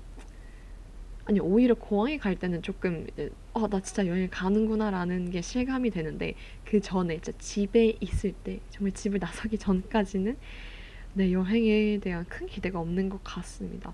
아니 1.26 1.40
오히려 1.40 1.74
공항에 1.74 2.18
갈 2.18 2.36
때는 2.38 2.62
조금 2.62 3.08
어 3.54 3.68
나 3.68 3.80
진짜 3.82 4.06
여행 4.06 4.30
가는구나라는 4.30 5.32
게 5.32 5.42
실감이 5.42 5.90
되는데 5.90 6.36
그 6.66 6.80
전에 6.82 7.20
진짜 7.20 7.36
집에 7.40 7.98
있을 8.00 8.34
때 8.34 8.60
정말 8.70 8.92
집을 8.92 9.18
나서기 9.20 9.58
전까지는 9.58 10.38
네 11.16 11.32
여행에 11.32 12.00
대한 12.00 12.26
큰 12.26 12.46
기대가 12.46 12.80
없는 12.80 13.10
것 13.10 13.24
같습니다. 13.24 13.92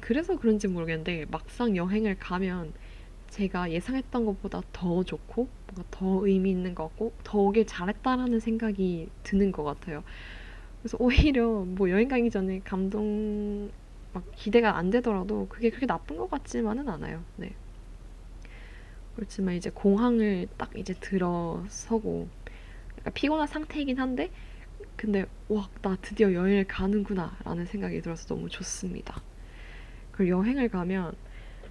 그래서 0.00 0.38
그런지 0.38 0.68
모르겠는데 0.68 1.26
막상 1.30 1.74
여행을 1.76 2.18
가면 2.20 2.74
제가 3.28 3.70
예상했던 3.72 4.24
것보다 4.24 4.62
더 4.72 5.02
좋고 5.04 5.48
뭔가 5.66 5.84
더 5.90 6.26
의미 6.26 6.50
있는 6.50 6.74
것 6.74 6.84
같고 6.84 7.14
더 7.24 7.38
오길 7.38 7.66
잘했다라는 7.66 8.40
생각이 8.40 9.10
드는 9.22 9.52
것 9.52 9.64
같아요. 9.64 10.02
그래서 10.82 10.96
오히려 11.00 11.64
뭐 11.66 11.90
여행 11.90 12.08
가기 12.08 12.30
전에 12.30 12.60
감동 12.64 13.70
막 14.12 14.24
기대가 14.36 14.76
안 14.78 14.90
되더라도 14.90 15.46
그게 15.48 15.70
그렇게 15.70 15.86
나쁜 15.86 16.16
것 16.16 16.30
같지만은 16.30 16.88
않아요. 16.88 17.24
네. 17.36 17.56
그렇지만 19.14 19.54
이제 19.54 19.70
공항을 19.70 20.48
딱 20.56 20.70
이제 20.76 20.94
들어서고 20.94 22.28
약간 22.98 23.12
피곤한 23.14 23.46
상태이긴 23.46 23.98
한데 23.98 24.30
근데 24.96 25.26
와 25.48 25.68
나 25.82 25.96
드디어 26.02 26.32
여행을 26.32 26.66
가는구나라는 26.66 27.66
생각이 27.66 28.02
들어서 28.02 28.26
너무 28.28 28.48
좋습니다. 28.50 29.22
그리고 30.12 30.38
여행을 30.40 30.68
가면 30.70 31.14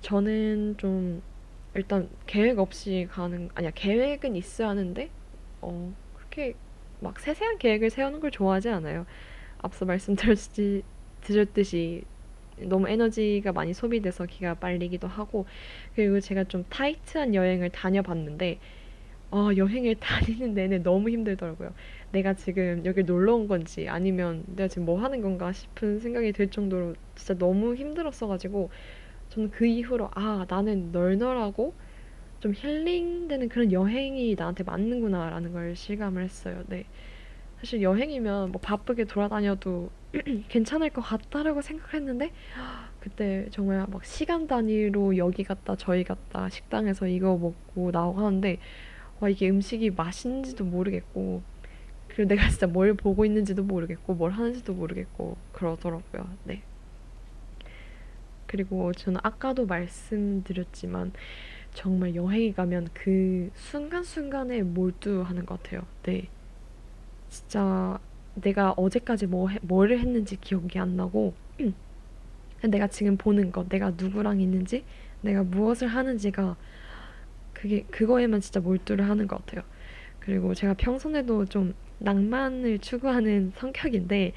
저는 0.02 0.76
좀 0.78 1.22
일단 1.78 2.10
계획 2.26 2.60
없이 2.60 3.08
가는 3.10 3.50
아니야 3.54 3.72
계획은 3.74 4.36
있어야 4.36 4.70
하는데 4.70 5.10
어 5.62 5.94
그렇게 6.16 6.56
막 7.00 7.20
세세한 7.20 7.60
계획을 7.60 7.92
세우는 7.92 8.20
걸 8.20 8.32
좋아하지 8.32 8.70
않아요. 8.70 9.06
앞서 9.60 9.86
말씀드렸듯이 9.86 10.84
드렸듯이 11.22 12.04
너무 12.58 12.90
에너지가 12.90 13.52
많이 13.52 13.74
소비돼서 13.74 14.26
기가 14.26 14.56
빨리기도 14.56 15.08
하고 15.08 15.46
그리고 15.96 16.20
제가 16.20 16.46
좀 16.46 16.66
타이트한 16.70 17.36
여행을 17.36 17.70
다녀봤는데 17.70 18.60
어, 19.30 19.50
여행을 19.56 19.96
다니는 20.02 20.54
내내 20.54 20.80
너무 20.80 21.10
힘들더라고요. 21.10 21.74
내가 22.12 22.34
지금 22.34 22.82
여기 22.86 23.04
놀러 23.04 23.36
온 23.36 23.48
건지 23.48 23.88
아니면 23.90 24.44
내가 24.48 24.68
지금 24.68 24.86
뭐 24.86 25.00
하는 25.02 25.22
건가 25.22 25.52
싶은 25.52 26.00
생각이 26.00 26.32
들 26.32 26.50
정도로 26.50 26.96
진짜 27.16 27.38
너무 27.38 27.76
힘들었어가지고 27.76 28.72
저는 29.38 29.52
그 29.52 29.68
이후로 29.68 30.10
아 30.16 30.48
나는 30.50 30.92
널널하고 30.92 31.76
좀 32.40 32.54
힐링되는 32.56 33.50
그런 33.50 33.72
여행이 33.72 34.36
나한테 34.36 34.64
맞는구나라는 34.64 35.54
걸 35.54 35.76
실감을 35.76 36.24
했어요. 36.24 36.64
네. 36.68 36.86
사실 37.60 37.84
여행이면 37.84 38.52
뭐 38.52 38.60
바쁘게 38.60 39.06
돌아다녀도 39.06 39.92
괜찮을 40.50 40.90
것 40.90 41.02
같다라고 41.02 41.62
생각을 41.62 41.94
했는데 41.94 42.32
그때 43.00 43.48
정말 43.52 43.86
막 43.88 44.04
시간 44.04 44.48
단위로 44.48 45.18
여기 45.18 45.44
갔다 45.44 45.76
저기 45.76 46.04
갔다 46.04 46.50
식당에서 46.50 47.08
이거 47.08 47.38
먹고 47.38 47.92
나오고 47.92 48.20
하는데 48.20 48.58
와 49.20 49.30
이게 49.30 49.50
음식이 49.50 49.92
맛있는지도 49.92 50.66
모르겠고 50.66 51.44
그리고 52.08 52.28
내가 52.28 52.50
진짜 52.50 52.66
뭘 52.66 52.96
보고 52.96 53.24
있는지도 53.24 53.64
모르겠고 53.64 54.16
뭘 54.16 54.32
하는지도 54.32 54.74
모르겠고 54.74 55.38
그러더라고요. 55.52 56.28
네. 56.46 56.64
그리고 58.48 58.94
저는 58.94 59.20
아까도 59.24 59.66
말씀드렸지만 59.66 61.12
정말 61.74 62.16
여행에 62.16 62.54
가면 62.54 62.90
그 62.94 63.52
순간순간에 63.54 64.64
몰두하는 64.64 65.46
것 65.46 65.62
같아요. 65.62 65.84
네. 66.04 66.28
진짜 67.30 68.00
내가 68.36 68.72
어제까지 68.72 69.28
뭐 69.28 69.50
해, 69.50 69.60
뭐를 69.62 70.00
했는지 70.00 70.38
기억이 70.38 70.80
안 70.80 70.96
나고 70.96 71.34
내가 72.64 72.88
지금 72.88 73.18
보는 73.18 73.52
것, 73.52 73.70
내가 73.70 73.92
누구랑 73.92 74.42
있는지, 74.42 74.84
내가 75.22 75.44
무엇을 75.44 75.88
하는지가 75.88 76.56
그게 77.54 77.84
그거에만 77.92 78.42
진짜 78.42 78.60
몰두를 78.60 79.08
하는 79.08 79.28
것 79.28 79.46
같아요. 79.46 79.64
그리고 80.20 80.54
제가 80.54 80.74
평소에도 80.74 81.46
좀 81.46 81.74
낭만을 82.00 82.80
추구하는 82.80 83.52
성격인데 83.56 84.34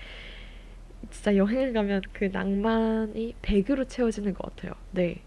진짜 1.10 1.36
여행을 1.36 1.72
가면 1.72 2.02
그 2.12 2.24
낭만이 2.26 3.34
100으로 3.42 3.88
채워지는 3.88 4.34
것 4.34 4.54
같아요. 4.54 4.72
네. 4.92 5.22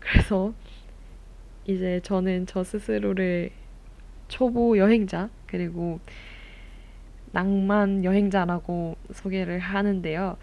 그래서 0.00 0.52
이제 1.66 2.00
저는 2.02 2.46
저 2.46 2.62
스스로를 2.64 3.50
초보 4.28 4.76
여행자 4.78 5.30
그리고 5.46 6.00
낭만 7.32 8.04
여행자라고 8.04 8.96
소개를 9.12 9.58
하는데요. 9.58 10.36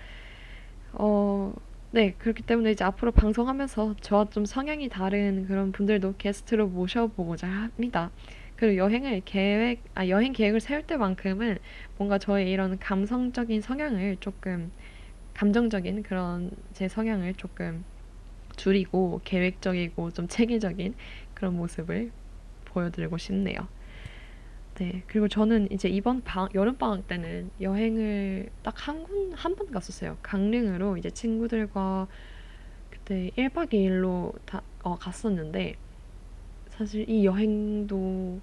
어, 0.93 1.53
네, 1.91 2.13
그렇기 2.17 2.43
때문에 2.43 2.71
이제 2.71 2.83
앞으로 2.83 3.11
방송하면서 3.11 3.95
저와 4.01 4.25
좀 4.31 4.45
성향이 4.45 4.89
다른 4.89 5.45
그런 5.47 5.71
분들도 5.71 6.15
게스트로 6.17 6.67
모셔보고자 6.67 7.47
합니다. 7.47 8.11
그리고 8.63 8.77
여행을 8.77 9.23
계획, 9.25 9.83
아, 9.93 10.07
여행 10.07 10.31
계획을 10.31 10.61
세울 10.61 10.83
때만큼은 10.83 11.57
뭔가 11.97 12.17
저의 12.17 12.49
이런 12.49 12.79
감성적인 12.79 13.59
성향을 13.59 14.15
조금, 14.21 14.71
감정적인 15.33 16.03
그런 16.03 16.49
제 16.71 16.87
성향을 16.87 17.33
조금 17.35 17.83
줄이고 18.55 19.19
계획적이고 19.25 20.11
좀 20.11 20.27
체계적인 20.29 20.95
그런 21.33 21.57
모습을 21.57 22.13
보여드리고 22.65 23.17
싶네요. 23.17 23.67
네, 24.75 25.03
그리고 25.07 25.27
저는 25.27 25.69
이제 25.71 25.87
이번 25.87 26.23
방, 26.23 26.47
여름 26.55 26.77
방학 26.77 27.07
때는 27.07 27.51
여행을 27.61 28.49
딱 28.63 28.73
한 28.87 29.03
군, 29.03 29.31
한 29.33 29.55
번 29.55 29.69
갔었어요. 29.71 30.17
강릉으로 30.23 30.97
이제 30.97 31.11
친구들과 31.11 32.07
그때 32.89 33.31
1박 33.37 33.73
2일로 33.73 34.33
다, 34.45 34.63
어, 34.83 34.95
갔었는데, 34.97 35.75
사실 36.69 37.09
이 37.09 37.25
여행도 37.25 38.41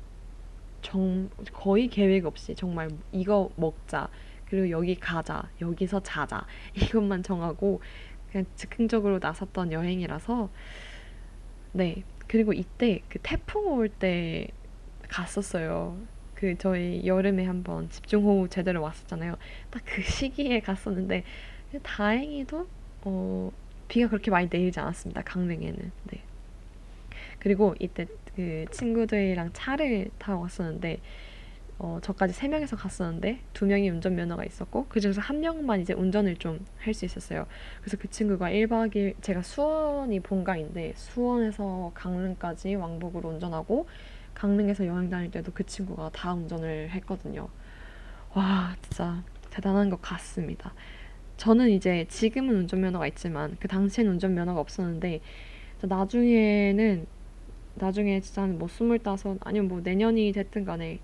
정, 0.82 1.30
거의 1.52 1.88
계획 1.88 2.26
없이 2.26 2.54
정말 2.54 2.90
이거 3.12 3.50
먹자, 3.56 4.08
그리고 4.46 4.70
여기 4.70 4.94
가자, 4.96 5.48
여기서 5.60 6.00
자자, 6.02 6.46
이것만 6.74 7.22
정하고 7.22 7.80
그냥 8.30 8.46
즉흥적으로 8.56 9.18
나섰던 9.20 9.72
여행이라서, 9.72 10.50
네. 11.72 12.04
그리고 12.26 12.52
이때 12.52 13.02
그 13.08 13.18
태풍 13.22 13.66
올 13.72 13.88
때 13.88 14.48
갔었어요. 15.08 15.98
그 16.34 16.56
저희 16.58 17.04
여름에 17.06 17.44
한번 17.44 17.90
집중호우 17.90 18.48
제대로 18.48 18.82
왔었잖아요. 18.82 19.36
딱 19.70 19.82
그 19.84 20.02
시기에 20.02 20.60
갔었는데 20.60 21.24
다행히도 21.82 22.68
어, 23.02 23.52
비가 23.88 24.08
그렇게 24.08 24.30
많이 24.30 24.48
내리지 24.50 24.80
않았습니다. 24.80 25.22
강릉에는. 25.22 25.92
네. 26.04 26.24
그리고 27.40 27.74
이때 27.80 28.06
그 28.36 28.64
친구들이랑 28.70 29.50
차를 29.52 30.10
타고 30.18 30.42
갔었는데 30.42 31.00
어, 31.78 31.98
저까지 32.02 32.34
세 32.34 32.46
명이서 32.48 32.76
갔었는데 32.76 33.40
두 33.54 33.64
명이 33.66 33.88
운전 33.88 34.14
면허가 34.14 34.44
있었고 34.44 34.86
그중에서 34.88 35.20
한 35.22 35.40
명만 35.40 35.80
이제 35.80 35.94
운전을 35.94 36.36
좀 36.36 36.60
할 36.78 36.92
수 36.94 37.04
있었어요. 37.06 37.46
그래서 37.80 37.96
그 37.98 38.08
친구가 38.10 38.50
1박 38.50 38.94
2일 38.94 39.14
제가 39.22 39.42
수원이 39.42 40.20
본가인데 40.20 40.92
수원에서 40.96 41.92
강릉까지 41.94 42.74
왕복으로 42.74 43.30
운전하고 43.30 43.86
강릉에서 44.34 44.86
여행 44.86 45.10
다닐 45.10 45.30
때도 45.30 45.52
그 45.52 45.64
친구가 45.64 46.10
다 46.12 46.34
운전을 46.34 46.90
했거든요. 46.90 47.48
와, 48.34 48.74
진짜 48.82 49.22
대단한 49.50 49.90
것 49.90 50.00
같습니다. 50.02 50.74
저는 51.36 51.70
이제 51.70 52.06
지금은 52.08 52.54
운전면허가 52.56 53.06
있지만 53.08 53.56
그 53.60 53.68
당시에는 53.68 54.12
운전면허가 54.12 54.60
없었는데 54.60 55.20
나중에는 55.82 57.06
나중에 57.74 58.20
진짜 58.20 58.46
뭐 58.46 58.68
스물다섯 58.68 59.38
아니면 59.40 59.68
뭐 59.68 59.80
내년이 59.80 60.32
됐든 60.32 60.64
간에 60.64 61.00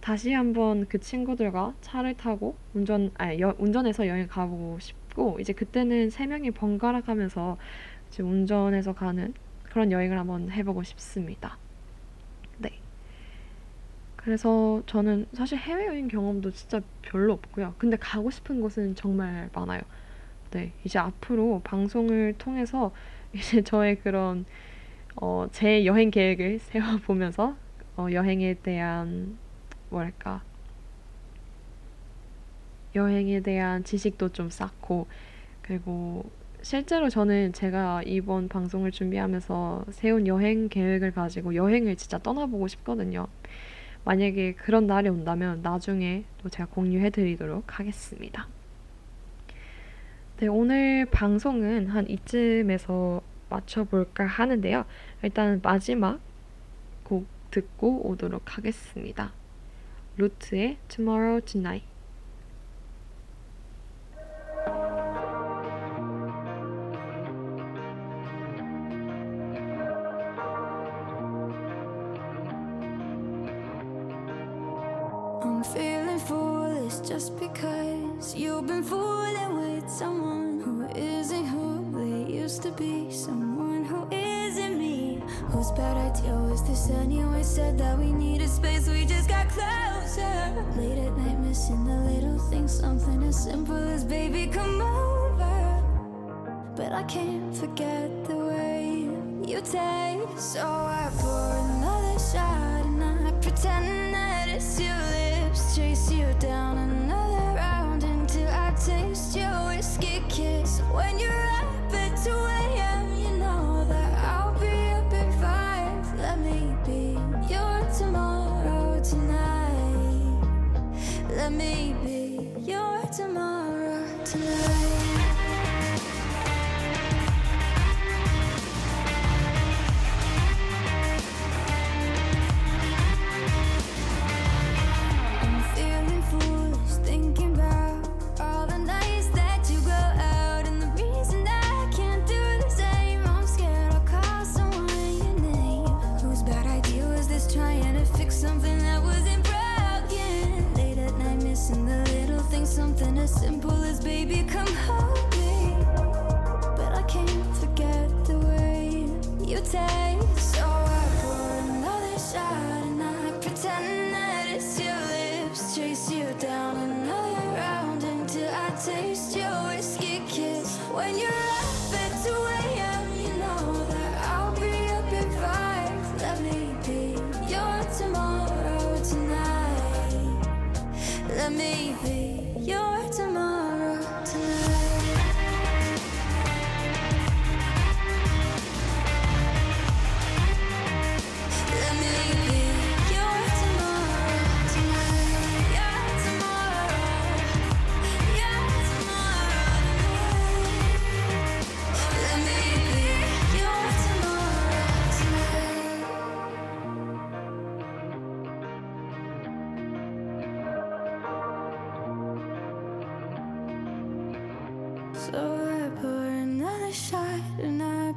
다시 0.00 0.32
한번 0.32 0.86
그 0.88 0.98
친구들과 0.98 1.74
차를 1.80 2.16
타고 2.16 2.56
운전 2.74 3.10
아니 3.18 3.40
여, 3.40 3.54
운전해서 3.58 4.06
여행 4.06 4.26
가보고 4.28 4.78
싶고 4.78 5.38
이제 5.40 5.52
그때는 5.52 6.10
세 6.10 6.26
명이 6.26 6.52
번갈아 6.52 7.00
가면서 7.00 7.56
지금 8.10 8.30
운전해서 8.30 8.92
가는 8.94 9.34
그런 9.64 9.92
여행을 9.92 10.18
한번 10.18 10.50
해보고 10.50 10.82
싶습니다. 10.82 11.58
네. 12.58 12.70
그래서 14.16 14.82
저는 14.86 15.26
사실 15.32 15.58
해외 15.58 15.86
여행 15.86 16.08
경험도 16.08 16.52
진짜 16.52 16.80
별로 17.02 17.34
없고요. 17.34 17.74
근데 17.78 17.96
가고 17.96 18.30
싶은 18.30 18.60
곳은 18.60 18.94
정말 18.94 19.50
많아요. 19.52 19.82
네. 20.50 20.72
이제 20.84 20.98
앞으로 20.98 21.60
방송을 21.64 22.34
통해서 22.38 22.92
이제 23.34 23.62
저의 23.62 23.96
그런 23.96 24.46
어, 25.20 25.48
제 25.50 25.84
여행 25.84 26.10
계획을 26.10 26.58
세워보면서 26.70 27.56
어, 27.96 28.06
여행에 28.12 28.54
대한 28.62 29.36
뭐랄까 29.90 30.42
여행에 32.94 33.40
대한 33.40 33.84
지식도 33.84 34.30
좀 34.30 34.50
쌓고 34.50 35.06
그리고 35.62 36.30
실제로 36.62 37.08
저는 37.08 37.52
제가 37.52 38.02
이번 38.04 38.48
방송을 38.48 38.90
준비하면서 38.90 39.86
세운 39.90 40.26
여행 40.26 40.68
계획을 40.68 41.12
가지고 41.12 41.54
여행을 41.54 41.96
진짜 41.96 42.18
떠나보고 42.18 42.68
싶거든요. 42.68 43.28
만약에 44.04 44.54
그런 44.54 44.86
날이 44.86 45.08
온다면 45.08 45.62
나중에 45.62 46.24
또 46.42 46.48
제가 46.48 46.68
공유해 46.70 47.10
드리도록 47.10 47.78
하겠습니다. 47.78 48.48
네, 50.38 50.46
오늘 50.46 51.04
방송은 51.06 51.88
한 51.88 52.08
이쯤에서 52.08 53.22
맞춰볼까 53.50 54.26
하는데요. 54.26 54.84
일단 55.22 55.60
마지막 55.62 56.20
곡 57.02 57.26
듣고 57.50 58.06
오도록 58.08 58.56
하겠습니다. 58.56 59.32
루트의 60.16 60.78
Tomorrow 60.88 61.40
Tonight. 61.44 61.97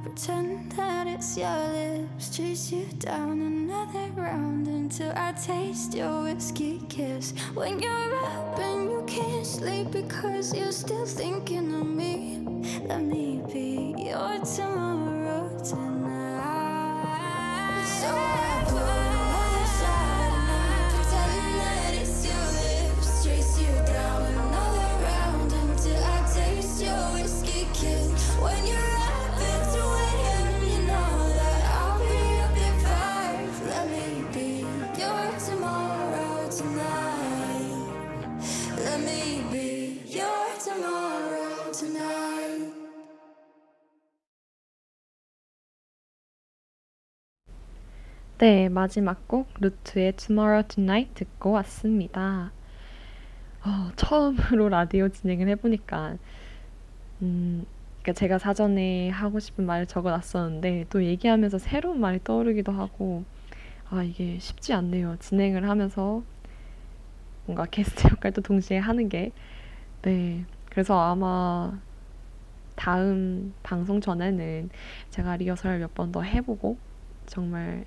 Pretend 0.01 0.71
that 0.73 1.07
it's 1.07 1.37
your 1.37 1.67
lips. 1.69 2.35
Chase 2.35 2.71
you 2.71 2.85
down 2.99 3.41
another 3.41 4.09
round 4.15 4.67
until 4.67 5.11
I 5.15 5.31
taste 5.33 5.93
your 5.93 6.23
whiskey 6.23 6.81
kiss. 6.89 7.33
When 7.53 7.79
you're 7.79 8.15
up 8.25 8.59
and 8.59 8.89
you 8.89 9.03
can't 9.07 9.45
sleep 9.45 9.91
because 9.91 10.55
you're 10.55 10.71
still 10.71 11.05
thinking 11.05 11.73
of 11.73 11.85
me. 11.85 12.39
Let 12.85 13.01
me 13.01 13.41
be 13.53 13.93
your 13.97 14.39
tomorrow 14.39 15.49
tonight. 15.63 16.25
So 17.99 18.07
I 18.09 18.65
put 18.67 19.00
네, 48.41 48.67
마지막 48.67 49.25
곡 49.29 49.53
루트의 49.61 50.11
Tomorrow 50.17 50.67
Tonight 50.67 51.13
듣고 51.13 51.51
왔습니다. 51.51 52.51
어, 53.63 53.91
처음으로 53.95 54.69
라디오 54.69 55.09
진행을 55.09 55.47
해보니까 55.49 56.17
음, 57.21 57.65
그러니까 58.01 58.13
제가 58.19 58.39
사전에 58.39 59.09
하고 59.09 59.39
싶은 59.39 59.65
말을 59.65 59.85
적어놨었는데 59.85 60.87
또 60.89 61.03
얘기하면서 61.03 61.59
새로운 61.59 61.99
말이 61.99 62.19
떠오르기도 62.23 62.71
하고 62.71 63.25
아 63.89 64.03
이게 64.03 64.39
쉽지 64.39 64.73
않네요. 64.73 65.17
진행을 65.19 65.69
하면서 65.69 66.23
뭔가 67.45 67.65
게스트 67.65 68.07
역할도 68.11 68.41
동시에 68.41 68.77
하는 68.79 69.09
게 69.09 69.31
네, 70.03 70.45
그래서 70.69 70.99
아마 70.99 71.79
다음 72.75 73.53
방송 73.63 74.01
전에는 74.01 74.69
제가 75.11 75.37
리허설 75.37 75.79
몇 75.79 75.93
번 75.95 76.11
더 76.11 76.21
해보고 76.23 76.77
정말 77.27 77.85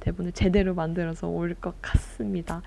대본을 0.00 0.32
제대로 0.32 0.74
만들어서 0.74 1.28
올 1.28 1.54
것 1.54 1.80
같습니다. 1.82 2.62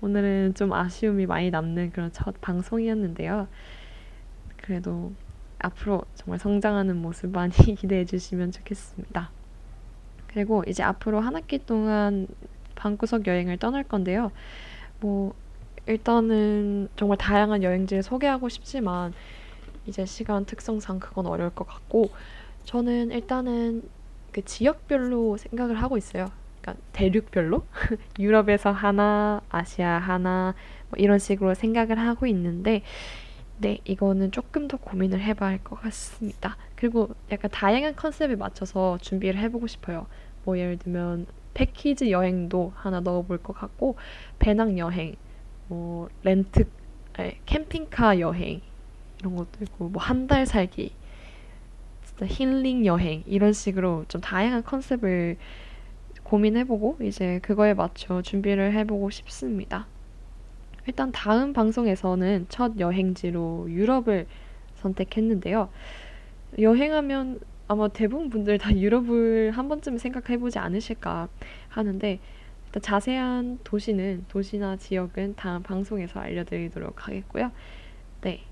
오늘은 0.00 0.54
좀 0.54 0.72
아쉬움이 0.72 1.26
많이 1.26 1.50
남는 1.50 1.90
그런 1.92 2.12
첫 2.12 2.40
방송이었는데요. 2.40 3.48
그래도 4.56 5.12
앞으로 5.58 6.02
정말 6.14 6.38
성장하는 6.38 6.96
모습 6.96 7.30
많이 7.30 7.52
기대해 7.76 8.04
주시면 8.04 8.52
좋겠습니다. 8.52 9.30
그리고 10.28 10.64
이제 10.66 10.82
앞으로 10.82 11.20
한 11.20 11.36
학기 11.36 11.64
동안 11.64 12.26
방구석 12.74 13.26
여행을 13.26 13.58
떠날 13.58 13.84
건데요. 13.84 14.32
뭐 15.00 15.34
일단은 15.86 16.88
정말 16.96 17.18
다양한 17.18 17.62
여행지를 17.62 18.02
소개하고 18.02 18.48
싶지만 18.48 19.12
이제 19.86 20.04
시간 20.06 20.44
특성상 20.44 20.98
그건 20.98 21.26
어려울 21.26 21.50
것 21.50 21.66
같고 21.66 22.10
저는 22.64 23.10
일단은 23.12 23.82
그 24.32 24.44
지역별로 24.44 25.36
생각을 25.36 25.76
하고 25.82 25.96
있어요. 25.96 26.26
그러니까 26.64 26.76
대륙별로 26.92 27.66
유럽에서 28.18 28.72
하나, 28.72 29.42
아시아 29.50 29.98
하나 29.98 30.54
뭐 30.90 30.98
이런 30.98 31.18
식으로 31.18 31.54
생각을 31.54 31.98
하고 31.98 32.26
있는데 32.26 32.82
네, 33.58 33.78
이거는 33.84 34.32
조금 34.32 34.68
더 34.68 34.76
고민을 34.78 35.20
해봐야 35.22 35.50
할 35.50 35.58
것 35.64 35.80
같습니다. 35.82 36.56
그리고 36.76 37.10
약간 37.30 37.50
다양한 37.50 37.96
컨셉에 37.96 38.36
맞춰서 38.36 38.98
준비를 39.00 39.40
해보고 39.40 39.66
싶어요. 39.68 40.06
뭐 40.44 40.58
예를 40.58 40.78
들면 40.78 41.26
패키지 41.54 42.10
여행도 42.10 42.72
하나 42.76 43.00
넣어볼 43.00 43.38
것 43.38 43.52
같고 43.54 43.96
배낭 44.40 44.78
여행, 44.78 45.14
뭐 45.68 46.08
렌트, 46.22 46.64
아니, 47.14 47.38
캠핑카 47.46 48.20
여행 48.20 48.60
이런 49.20 49.36
것도 49.36 49.64
있고 49.64 49.88
뭐 49.90 50.00
한 50.02 50.26
달 50.26 50.46
살기, 50.46 50.92
진짜 52.04 52.26
힐링 52.26 52.86
여행 52.86 53.22
이런 53.26 53.52
식으로 53.52 54.04
좀 54.08 54.20
다양한 54.20 54.64
컨셉을 54.64 55.36
고민해보고 56.24 56.98
이제 57.02 57.38
그거에 57.42 57.74
맞춰 57.74 58.22
준비를 58.22 58.72
해보고 58.72 59.10
싶습니다. 59.10 59.86
일단 60.86 61.12
다음 61.12 61.52
방송에서는 61.52 62.46
첫 62.48 62.78
여행지로 62.78 63.70
유럽을 63.70 64.26
선택했는데요. 64.74 65.70
여행하면 66.58 67.40
아마 67.66 67.88
대부분 67.88 68.28
분들 68.28 68.58
다 68.58 68.76
유럽을 68.76 69.52
한 69.52 69.68
번쯤 69.68 69.96
생각해보지 69.96 70.58
않으실까 70.58 71.28
하는데 71.68 72.20
일단 72.66 72.82
자세한 72.82 73.60
도시는 73.64 74.26
도시나 74.28 74.76
지역은 74.76 75.36
다음 75.36 75.62
방송에서 75.62 76.20
알려드리도록 76.20 77.06
하겠고요. 77.06 77.50
네. 78.20 78.42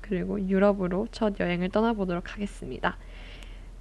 그리고 0.00 0.40
유럽으로 0.40 1.08
첫 1.10 1.38
여행을 1.40 1.70
떠나보도록 1.70 2.34
하겠습니다. 2.34 2.96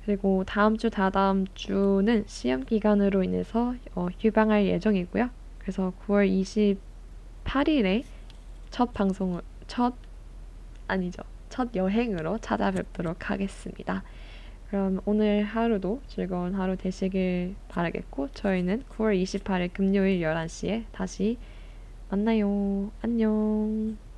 그리고 0.10 0.44
다음 0.44 0.76
주, 0.76 0.90
다다음 0.90 1.46
주는 1.54 2.24
시험 2.26 2.66
기간으로 2.66 3.22
인해서 3.22 3.76
어, 3.94 4.08
휴방할 4.20 4.66
예정이고요. 4.66 5.30
그래서 5.60 5.94
9월 6.08 6.76
28일에 7.46 8.04
첫 8.72 8.92
방송을, 8.92 9.42
첫, 9.68 9.94
아니죠. 10.88 11.22
첫 11.50 11.76
여행으로 11.76 12.40
찾아뵙도록 12.40 13.30
하겠습니다. 13.30 14.02
그럼 14.72 15.00
오늘 15.06 15.44
하루도 15.44 16.02
즐거운 16.08 16.56
하루 16.56 16.76
되시길 16.76 17.54
바라겠고, 17.68 18.30
저희는 18.30 18.86
9월 18.90 19.22
28일 19.22 19.72
금요일 19.72 20.22
11시에 20.22 20.86
다시 20.92 21.38
만나요. 22.10 22.90
안녕. 23.04 24.09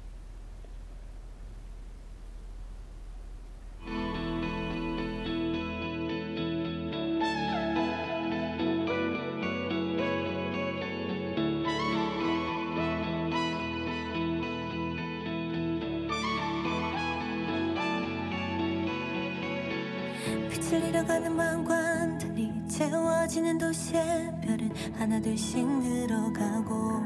채워지는 23.31 23.57
도시의 23.57 24.41
별은 24.43 24.69
하나둘씩 24.93 25.65
늘어가고 25.65 27.01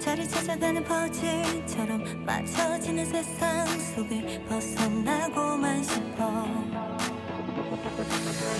자리 0.00 0.28
찾아가는 0.28 0.82
퍼즐처럼 0.82 2.24
맞춰지는 2.24 3.06
세상 3.06 3.66
속을 3.66 4.44
벗어나고만 4.48 5.84
싶어. 5.84 6.28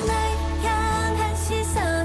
날 0.06 0.16
향한 0.62 1.36
시선 1.36 2.03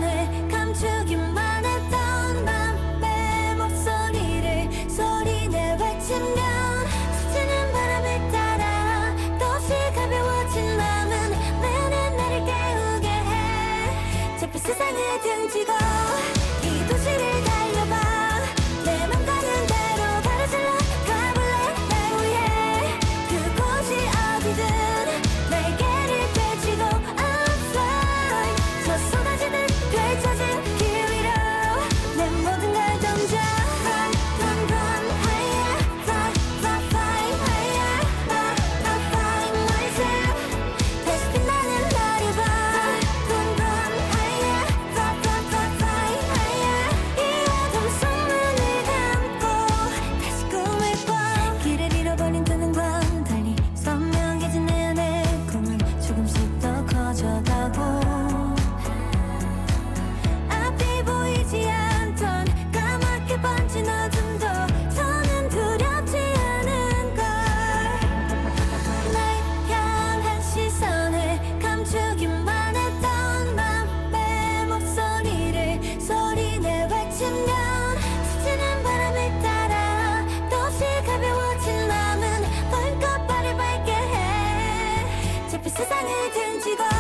세상을 85.80 86.32
등지고 86.34 86.99